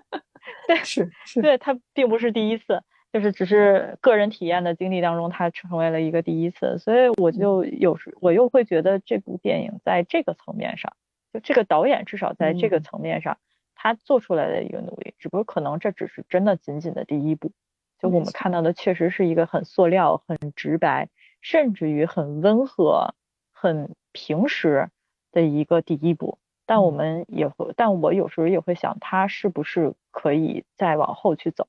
[0.66, 2.82] 对，是是，对他并不是第一次。
[3.16, 10.92] 就是只是个人体验的经历当中，它成为了一个第一次，所以我就有时我又会觉得这部电影在这个层面上，
[11.32, 13.38] 就这个导演至少在这个层面上，
[13.74, 17.52] 他做出来的一个努力，只不过可能这只是真的仅仅的第一步，
[17.98, 21.08] 就我们看到的确实是一个很塑料、很直白，
[21.40, 23.14] 甚至于很温和、
[23.50, 24.90] 很平实
[25.32, 26.36] 的一个第一步，
[26.66, 31.66] 但我们也会，但我有时候也会想，他是不是可以再往后去走。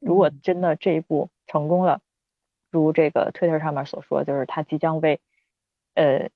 [0.00, 2.00] 如果真的这一步成功了，
[2.70, 5.20] 如这个 Twitter 上面所说，就是他即将为
[5.94, 6.30] 呃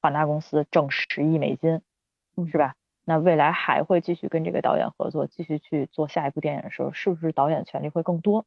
[0.00, 1.82] 华纳公司挣十亿美金，
[2.50, 2.74] 是吧？
[3.04, 8.44] 那未来还会继续跟这个导演合作，继续去做下一部电影的时候，是不是导演权利会更多？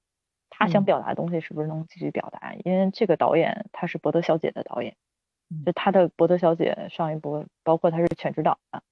[0.50, 2.54] 他想表达的东西是不是能继续表达？
[2.64, 4.96] 因为这个导演他是伯德小姐的导演，
[5.66, 8.84] 就他的伯德小姐上一部，包括他是全职导啊，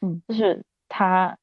[0.00, 1.36] 嗯，就是他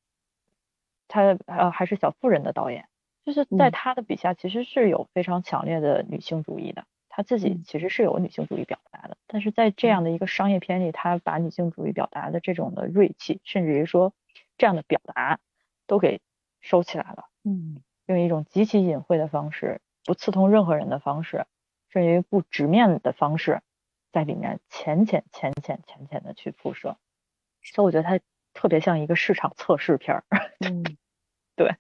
[1.08, 2.88] 他呃还是小妇人的导演。
[3.26, 6.86] 就是在他的笔下，其实是有非常强烈的女性主义的。
[7.10, 14.14] 他自己其实是有女性主义表达的，但是在这样的一个商业片里，他把女性主义表达的这种的锐气，甚至于说
[14.58, 15.40] 这样的表达，
[15.88, 16.20] 都给
[16.62, 17.26] 收起来了。
[17.46, 21.46] 嗯，用一种极其隐晦的方式，不刺痛任何人的方式，
[21.90, 23.62] 甚至于不直面的方式，
[24.12, 26.98] 在里面浅浅浅浅浅浅的去铺设。
[27.64, 28.20] 所以我觉得它
[28.54, 30.24] 特别像一个市场测试片儿。
[30.60, 30.84] 嗯，
[31.56, 31.76] 对。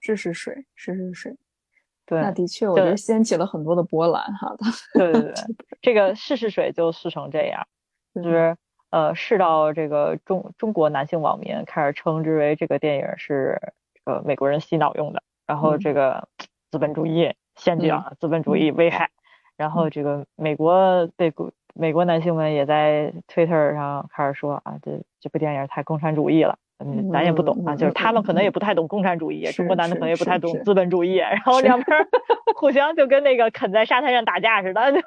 [0.00, 1.36] 试试水，试试水，
[2.06, 4.64] 对，那的确，我觉得掀起了很多的波澜，哈的。
[4.94, 5.34] 对对对，
[5.82, 7.66] 这个试试水就试成这样，
[8.14, 8.56] 就是
[8.90, 13.60] 呃，试到这个中中国男性网民开始称之为这个电影是
[13.92, 16.28] 这个美国人洗脑用的，然后这个
[16.70, 18.70] 资本主义陷阱，资本主义。
[18.70, 19.10] 危害，
[19.56, 21.32] 然后这个美国被
[21.74, 26.56] 美国男性们也在 Twitter 上开始说啊，这这部电影太共产主义了。
[26.78, 31.98] 嗯，咱也不懂啊，就是他们可能也不太懂共产主义，中国男的可能也不太懂资本主义，然后两边
[32.54, 34.98] 互相就跟那个啃在沙滩上打架似的，就，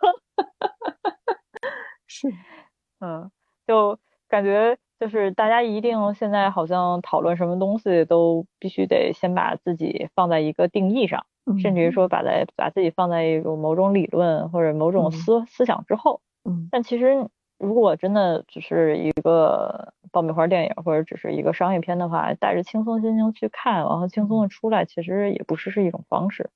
[2.07, 2.27] 是，
[3.01, 3.29] 嗯，
[3.67, 11.25] 就感觉就是大家一定现在好像讨论什么东西都必须得先把自己放在一个定义上，
[11.59, 17.27] 甚至于说把在把自己放在一种某种理论或者某种思思想之后，嗯，但其实。
[17.59, 26.49] 如果真的只是一个爆米花电影，或者只是一个商业片的话，带着轻松心情去看，然后轻松的出来，其实也不是是一种方式。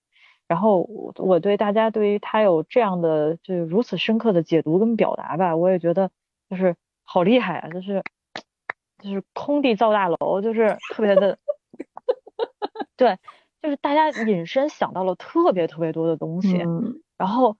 [0.47, 6.09] 然后我我对大家对于他有这样的就如此深刻的解读跟表达吧，我也觉得
[6.49, 8.01] 就是好厉害啊，就是
[9.03, 11.37] 就是空地造大楼，就是特别的，
[12.97, 13.17] 对，
[13.61, 16.57] 就是大家隐身想到了特别特别多的东西，
[17.17, 17.57] 然后。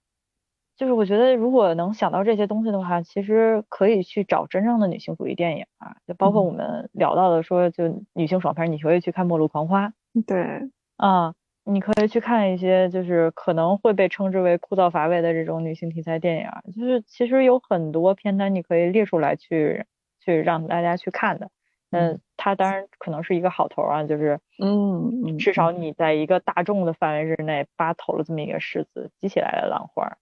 [0.76, 9.90] 就是我觉得，如果能想到这些东西的话，其实可以去找真正的女性主义电影啊，就包括我们聊到的说，就女性爽片，你可以去看《末路狂花》。
[10.26, 19.86] 对，啊，你可以去看一些就是可能会被称之为枯燥乏味的这种女性题材电影，就是其实有很多片单你可以列出来去
[20.20, 21.50] 去让大家去看的。
[21.92, 30.18] 嗯，它当然可能是一个好头啊，就是嗯，至少你在一个大众的范围之内扒投了这么一个狮子，激起来了浪花。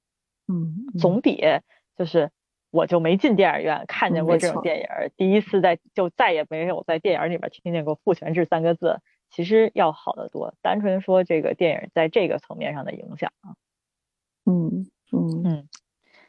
[0.52, 1.42] 嗯，总比
[1.98, 2.30] 就是
[2.72, 4.86] 我就没进电影院看见过这种电影，
[5.16, 9.00] 第一次在就再也没有在电影里面听见过“父权制”三个字，
[9.30, 10.54] 其实要好得多。
[10.62, 13.56] 单纯说这个电影在这个层面上的影响啊，
[14.46, 15.68] 嗯嗯嗯，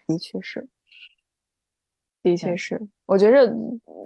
[0.06, 0.68] 的确是，
[2.22, 2.80] 的确是。
[3.06, 3.52] 我觉着，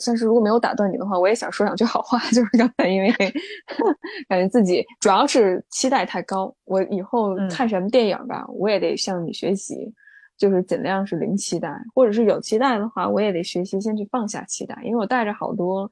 [0.00, 2.18] 算是如果没有打断你的话，我也想说两句好话。
[2.30, 3.10] 就是刚才因为
[4.28, 9.94] 感觉自己主要是期待太高，我以后看什么电影吧，我也得向你学习。
[10.36, 15.90] 就是尽量是零期待，或者是有期待的话，我也得学习先去放下期待，因为我带着好多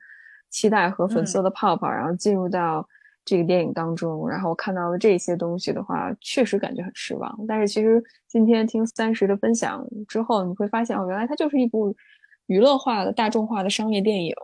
[0.51, 2.87] 期待和粉色的泡泡，然后进入到
[3.25, 7.35] 这个电影当中，然后我看到了这些东西的话，确实感觉很失望。
[7.49, 11.97] 但是其实今天听三十的分享之后，你会发现哦，原来它就是一部
[12.47, 14.35] 娱乐化的大众化的商业电影。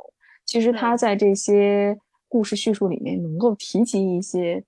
[0.47, 4.65] 其实它在这些故事叙述里面能够提及一些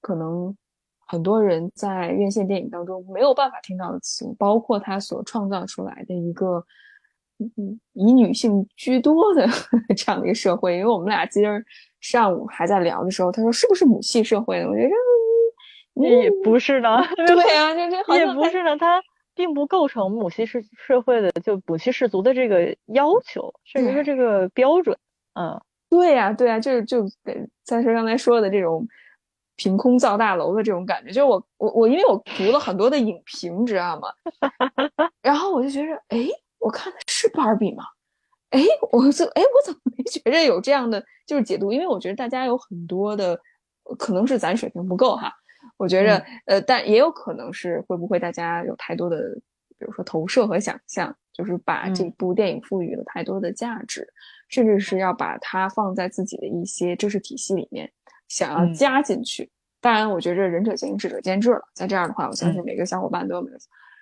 [0.00, 0.56] 可能。
[1.08, 6.64] 很多人在院线电影当中没有办法听到的词，包括他所创造出来的一个，
[7.38, 9.46] 嗯，以女性居多的
[9.96, 10.76] 这样的一个社会。
[10.76, 11.64] 因为我们俩今儿
[12.00, 14.68] 上午还在聊的时候，他说是不是母系社会呢？
[14.68, 16.88] 我觉得也不是的。
[17.16, 19.00] 对啊，这这也不是的，它
[19.34, 24.98] 并不构成母系社社会的就母系氏族的这个要求，甚至是这个标准。
[25.34, 27.06] 嗯，对呀，对呀，就是就
[27.64, 28.84] 三叔刚才说的这种。
[29.56, 34.08] 凭空造大楼的这种感觉，就是我我我，因为我读了很多的影评，知道吗？
[35.20, 36.28] 然后我就觉得，哎，
[36.58, 37.82] 我看的是芭比吗？
[38.50, 41.72] 哎，我怎哎，我怎么没觉着有这样的就是解读？
[41.72, 43.38] 因为我觉得大家有很多的，
[43.98, 45.32] 可能是咱水平不够哈。
[45.78, 49.16] 我觉着，呃，但也有可能是会不会大家有太多的，
[49.78, 54.06] 比如说投射和想象，就是把这部电影赋予了太多的价值，
[54.48, 57.90] 甚至是要把它放在自己的一些知识体系里面。
[58.28, 59.48] 想要加进去，
[59.80, 61.62] 当然，我觉着仁者见仁，智者见智了。
[61.74, 63.58] 在这样的话，我相信每个小伙伴都有每个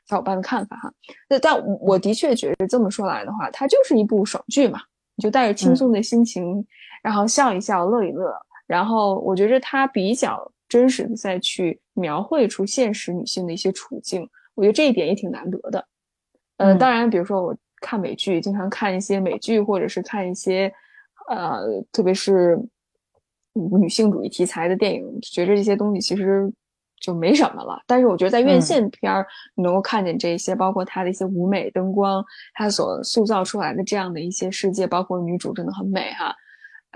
[0.06, 0.92] 小伙伴的看法哈。
[1.28, 4.80] 那但我的确觉得这么说来的话，它就是一部爽剧嘛，
[5.14, 6.66] 你就带着轻松的心情，
[7.02, 8.34] 然后笑一笑，乐一乐。
[8.66, 15.86] 然后我觉着它比较真实的在去描绘出现实女性的一些处境，我觉得这一点也挺难得的。
[16.56, 20.72] 呃，当然，比如说我看美剧，经常看一些美剧，或者是看一些
[21.28, 22.58] 呃，特别是。
[23.54, 26.52] 女性主义题材的电影，觉着这些东西其实
[27.00, 27.82] 就没什么了。
[27.86, 32.24] 但是我觉得在院线片儿，你能够看见这些，包括它的一些舞美、灯光，
[32.54, 36.34] 它所塑造出来的这样的一些世界，包括女主真的很美哈，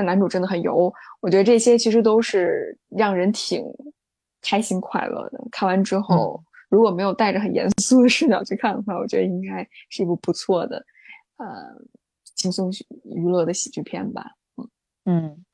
[0.02, 0.92] 男主真的很油。
[1.20, 3.64] 我觉得这些其实都是让人挺
[4.40, 5.38] 开心快乐的。
[5.50, 10.84] 看完之后，如果没有带着很严肃的视角去看的话，我觉得应该是一部不错的，
[11.36, 11.46] 呃，
[12.34, 12.70] 轻松
[13.04, 14.32] 娱乐的喜剧片吧。
[14.56, 14.68] 嗯
[15.04, 15.44] 嗯。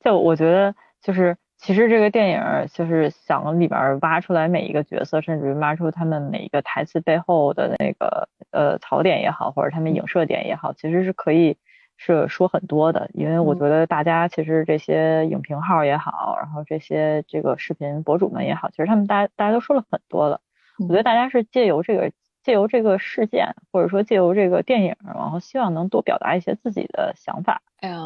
[0.00, 2.40] 就我觉得，就是其实这个电影
[2.72, 11.56] 就是想里边挖出来每一个角色，甚至于挖出他们每一个台词背后的那个呃槽点也好，或者他们影射点也好，其实是可以
[11.96, 13.10] 是说很多的。
[13.12, 20.40] 因为我觉得大家其实这些影评号也好，然后这些这个视频博主们也好，其实他们大家大家都说了很多了。
[20.78, 22.12] 我觉得大家是借由这个
[22.44, 27.62] 借由这个事件，或者说借由这个电影，然后希望能多表达一些自己的想法。
[27.80, 27.96] 哎呀。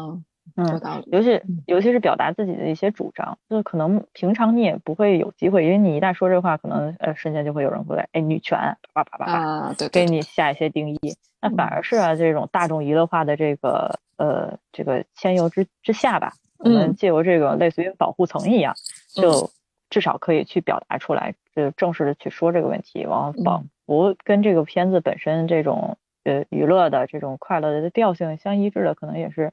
[0.55, 8.59] 嗯，尤其尤其是表达自己的一些主张，就是可能平常你也不会有机会，因为你一旦说这话，可能呃瞬间就会有人过来，哎，女权，
[8.93, 10.21] 叭叭叭叭，对，给你。
[10.21, 10.99] 下一些定义。
[11.41, 18.75] 那反而是啊，这种大众娱乐化的这个呃这个牵由之之下吧，我们借由这个类似于保护层一样，
[19.13, 19.49] 就
[19.89, 29.51] 至少可以去表达出来，就正式的去说这个问题，然后仿佛跟这个片子本身这种呃娱乐的这种快乐的调性相一致的，可能也是。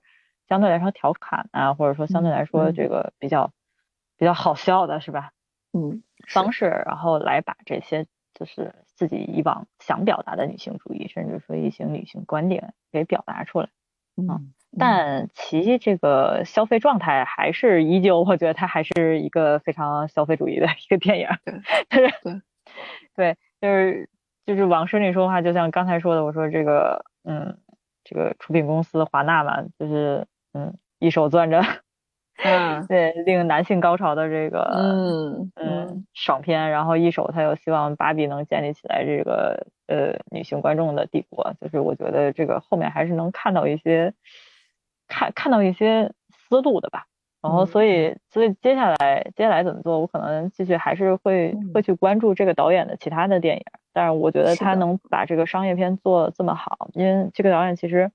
[0.50, 3.52] 相对来说调侃啊，或者说相对来说这个比较
[4.18, 5.30] 比较好笑的是吧？
[5.72, 13.68] 嗯，方式，然后来把这些就是自己以往想表达的女性主义，甚至说一些女性观点给表达出来。
[14.16, 21.28] 嗯，但其这个消费状态还是依旧，我觉得它还是一个非常消费主义的一个电影。
[21.88, 22.42] 对对
[23.14, 24.10] 对，就是
[24.44, 27.56] 就是往深里说的话，就像刚才说的，我说这个嗯，
[28.02, 30.26] 这个出品公司华纳嘛，就是。
[30.52, 31.62] 嗯，一手攥着，
[32.42, 44.12] 嗯， 对，令男性高潮的这个，嗯嗯，爽片，然后一手他又希望芭比能建立起来这个呃女性观众的帝国，就是我觉得这个后面还是能看到一些
[45.06, 47.06] 看看到一些思路的吧。
[47.42, 53.62] 然后所以所以接下来接下来怎么做，我可能继续还是会会去关注这个导演的其他的电影，
[53.94, 58.10] 但是我觉得他能把这个商业片做这么好，因为这个导演其实。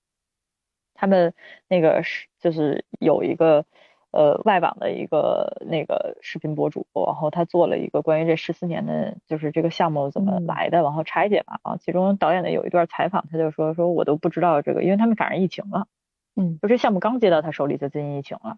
[0.95, 1.33] 他们
[1.67, 3.65] 那个是就是有一个
[4.11, 11.59] 呃外网的一个那个视频博主，然后他做了一个关于这十四年的，就是这个项目怎么来的，然后拆解嘛。
[11.61, 15.87] 啊，其中导演的有一段采访，他就说说我都不知道这个，因为他们赶上疫情了，
[16.35, 18.57] 嗯，就这项目刚接到他手里就进行疫情了，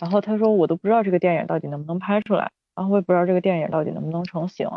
[0.00, 4.68] 然后他说我都不知道这个电影到底能不能拍出来，然后我也不知道这个电影到底能不能成型，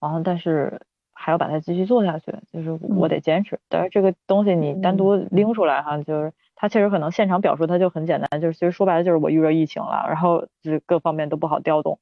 [0.00, 0.80] 然后但是。
[1.12, 3.60] 还要把它继续做下去，就是我得坚持。
[3.68, 11.98] 但是这个东西你单独拎出来哈，就是它确实可能现场表述它就很简单，就是其实说白了就是我遇到疫情了，然后就是各方面都不好调动，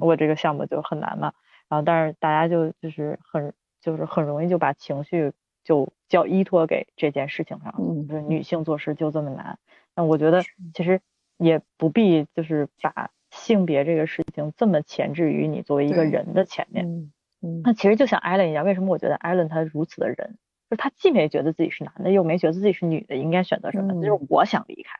[0.00, 1.32] 我这个项目就很难嘛。
[1.68, 5.32] 然后但是大家就就是很就是很容易就把情绪
[5.64, 9.58] 就叫依托给这件事情上，嗯就是女性做事就这么难。
[9.94, 10.42] 那我觉得
[10.74, 11.00] 其实
[11.38, 17.10] 也不必就是把性别这个事情这么前置于你作为一个人的前面。
[17.64, 20.16] 那其实就像艾伦一样，为什么我觉得艾伦他如此的人，
[20.68, 23.92] 就是他既没觉得自己是男的，又没觉得自己是女的，应该选择什么？
[23.94, 24.90] 嗯就是我想离开，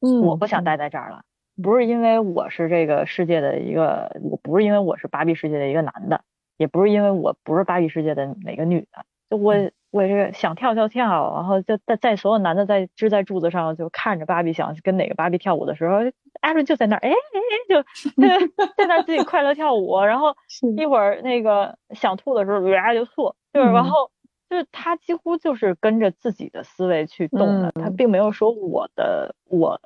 [0.00, 1.22] 嗯，我不想待在这儿了。
[1.62, 6.22] 不是因为我是这个世界的一个，我不是因为我是芭比世界的一个男的，
[6.58, 15.98] 也不是因为我不是芭比世界的哪个女的，就我嗯我这个想跳跳跳，然后就在在所有男的在支在柱子上就看着芭比想跟哪个芭比跳舞的时候，
[16.40, 17.82] 艾伦就在那儿，哎哎哎，就
[18.22, 20.36] 就在那儿自己快乐跳舞，然后
[20.76, 23.84] 一会儿那个想吐的时候，呀就吐，就是然嗯。
[23.84, 24.10] 后
[24.48, 29.80] 就是他几乎就是跟着自己的思维去动的，他嗯并没有说我的我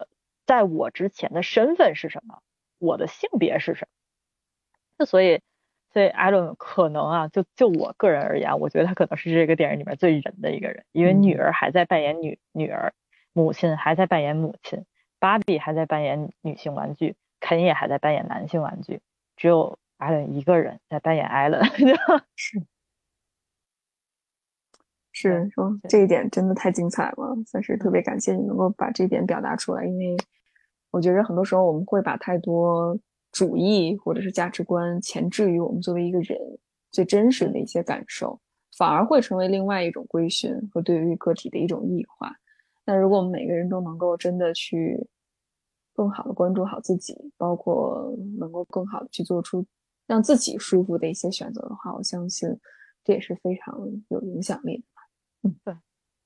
[0.45, 2.41] 在我之前的身份是什么，
[2.79, 3.89] 我的性别是什么。
[4.99, 5.41] 那所以，
[5.93, 12.93] 所以艾伦可能啊，就就我个人而言，我觉得他可能是这个电影里面最人的一个人，因为女嗯儿还在扮演女女儿，
[13.33, 14.85] 母亲还在扮演母亲，
[15.19, 19.01] 芭比还在扮演女性玩具，肯也还在扮演男性玩具，
[19.37, 21.61] 只有艾伦一个人在扮演艾伦。
[22.37, 22.63] 是
[25.13, 30.17] 是对说这一点真的太精彩了，算是特别感谢你能够把这一点表达出来，因为
[30.91, 32.97] 我觉得很多时候我们会把太多
[33.33, 36.39] 主义或者是价值观前置于我们作为一个人
[36.91, 38.41] 最真实的一些感受，
[38.77, 42.35] 反而会成为另外一种规训和对于个体的一种异化。
[42.85, 45.07] 那如果我们每个人都能够真的去
[45.95, 49.65] 更好的关注好自己，包括能够更好的去做出
[50.07, 52.49] 让自己舒服的一些选择的话，我相信
[53.05, 53.79] 这也是非常
[54.09, 54.85] 有影响力的。
[55.49, 55.75] 嗯，对，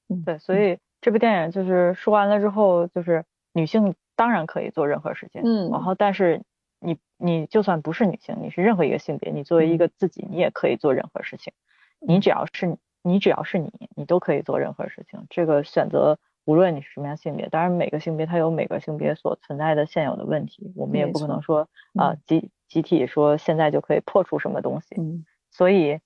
[0.09, 6.43] 嗯对，所以这部电影就是说完了之后，就是女性当然可以做任何事情，嗯然后但是
[6.85, 11.53] 你你就算不是女性，你是任何一个性别，你作为一个自己，你也可以做任何事情。
[11.99, 15.27] 你只要是你只要是你，你都可以做任何事情。
[15.31, 24.95] 这个选择，无论你是什么样性别，当然每个性别它有每个性别所存在的现有的问题，我们也不可能说啊、嗯集集体说现在就可以破除什么东西。
[24.99, 26.01] 嗯所以，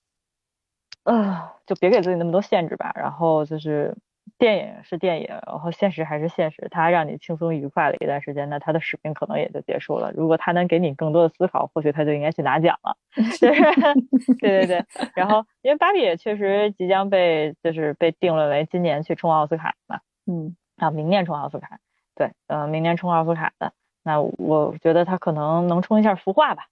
[1.03, 2.93] 啊，就别给自己那么多限制吧。
[2.95, 3.97] 然后就是
[4.37, 6.67] 电影是电影，然后现实还是现实。
[6.69, 10.11] 它让你轻松愉快了一段时间，那它的使命可能也就结束了。
[10.15, 12.95] 如果它能给你更多的思考，或许它就应该去拿奖了。
[13.39, 13.63] 就是，
[14.39, 14.85] 对对对。
[15.15, 21.79] 然后，因为芭比也确实即将被就是被定论为今年去冲奥斯卡嘛，嗯啊，明年冲奥斯卡。
[22.15, 23.73] 对，呃，明年冲奥斯卡的。
[24.03, 26.65] 那我觉得它可能能冲一下服化吧。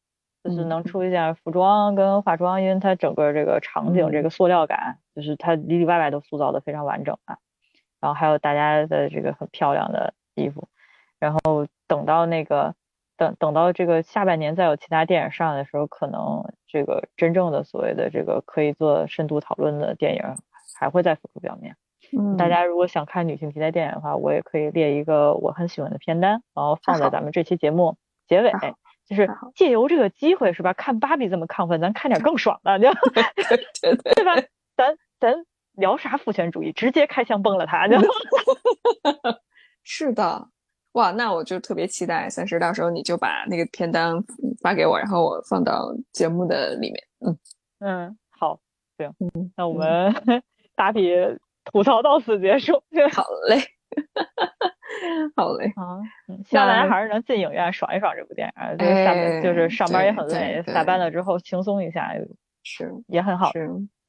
[0.44, 7.38] 就是嗯能出一下服装跟化妆，因为它整个这个场景、嗯这个塑料感，就是它里里外外都塑造的非常完整啊。
[8.08, 10.70] 然后还有大家的这个很漂亮的衣服，
[11.20, 12.74] 然后等到那个
[13.18, 20.24] 等等到这个下半年再有其他电影上来的时候，可能这个真正的所谓的这个可以做深度讨论的电影
[20.80, 21.76] 还会再浮出表面。
[22.18, 28.54] 嗯，大家如果想看女性题材电影的话，我也可以列一个我很喜欢的片单，然后放在咱们这期节目结尾，
[29.06, 30.72] 就是借由这个机会是吧？
[30.72, 32.90] 看芭比这么亢奋，咱看点更爽的， 对
[34.24, 34.42] 吧？
[34.78, 35.46] 咱咱
[35.78, 37.98] 聊啥父权主义，直接开枪崩了他， 就
[39.84, 40.50] 是的。
[40.94, 44.24] 哇，那我就特别期待三十，到时候你就把那个片单嗯
[44.62, 47.04] 发给我，然后我放到节目的里面。
[47.20, 47.38] 嗯，
[47.80, 48.60] 嗯，好，
[48.98, 50.12] 行，嗯那我们
[50.76, 51.14] 打比
[51.66, 52.74] 吐槽到此结束。
[53.14, 53.62] 好嘞，
[55.36, 55.68] 好嘞。
[55.76, 62.12] 啊，嗯希望大家还是能进影院爽一爽这部电影儿，就是下班就是哎上班也很累，对下班了之后轻松一下
[62.64, 63.52] 是也很好。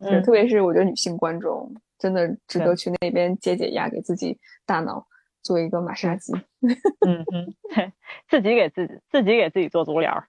[0.01, 5.07] 嗯特别是我觉得女性观众真的值得去那边解解压，给自己大脑
[5.43, 6.33] 做一个马杀鸡。
[7.07, 7.93] 嗯嗯，对，
[8.29, 10.25] 自己给自己自己给自己做足疗。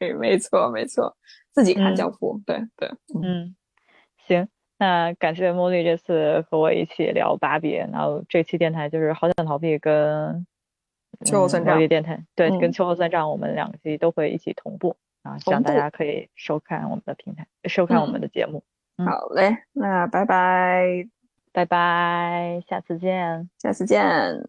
[0.00, 1.14] 对， 没错没错，
[1.52, 3.56] 自己看嗯教父，对对，嗯嗯，
[4.26, 10.46] 行，那感谢茉莉这次和我一起聊芭比，然后这期电台就是好想逃避跟
[11.24, 18.62] 秋后算账电台对，嗯跟秋后算账，我们两个期都会一起同步啊，希望大家可以收看我们的平台，收看我嗯们的节目。
[18.98, 21.06] 嗯好嘞，那拜拜，
[21.52, 23.50] 拜拜，下次见。
[23.58, 24.48] 下次见。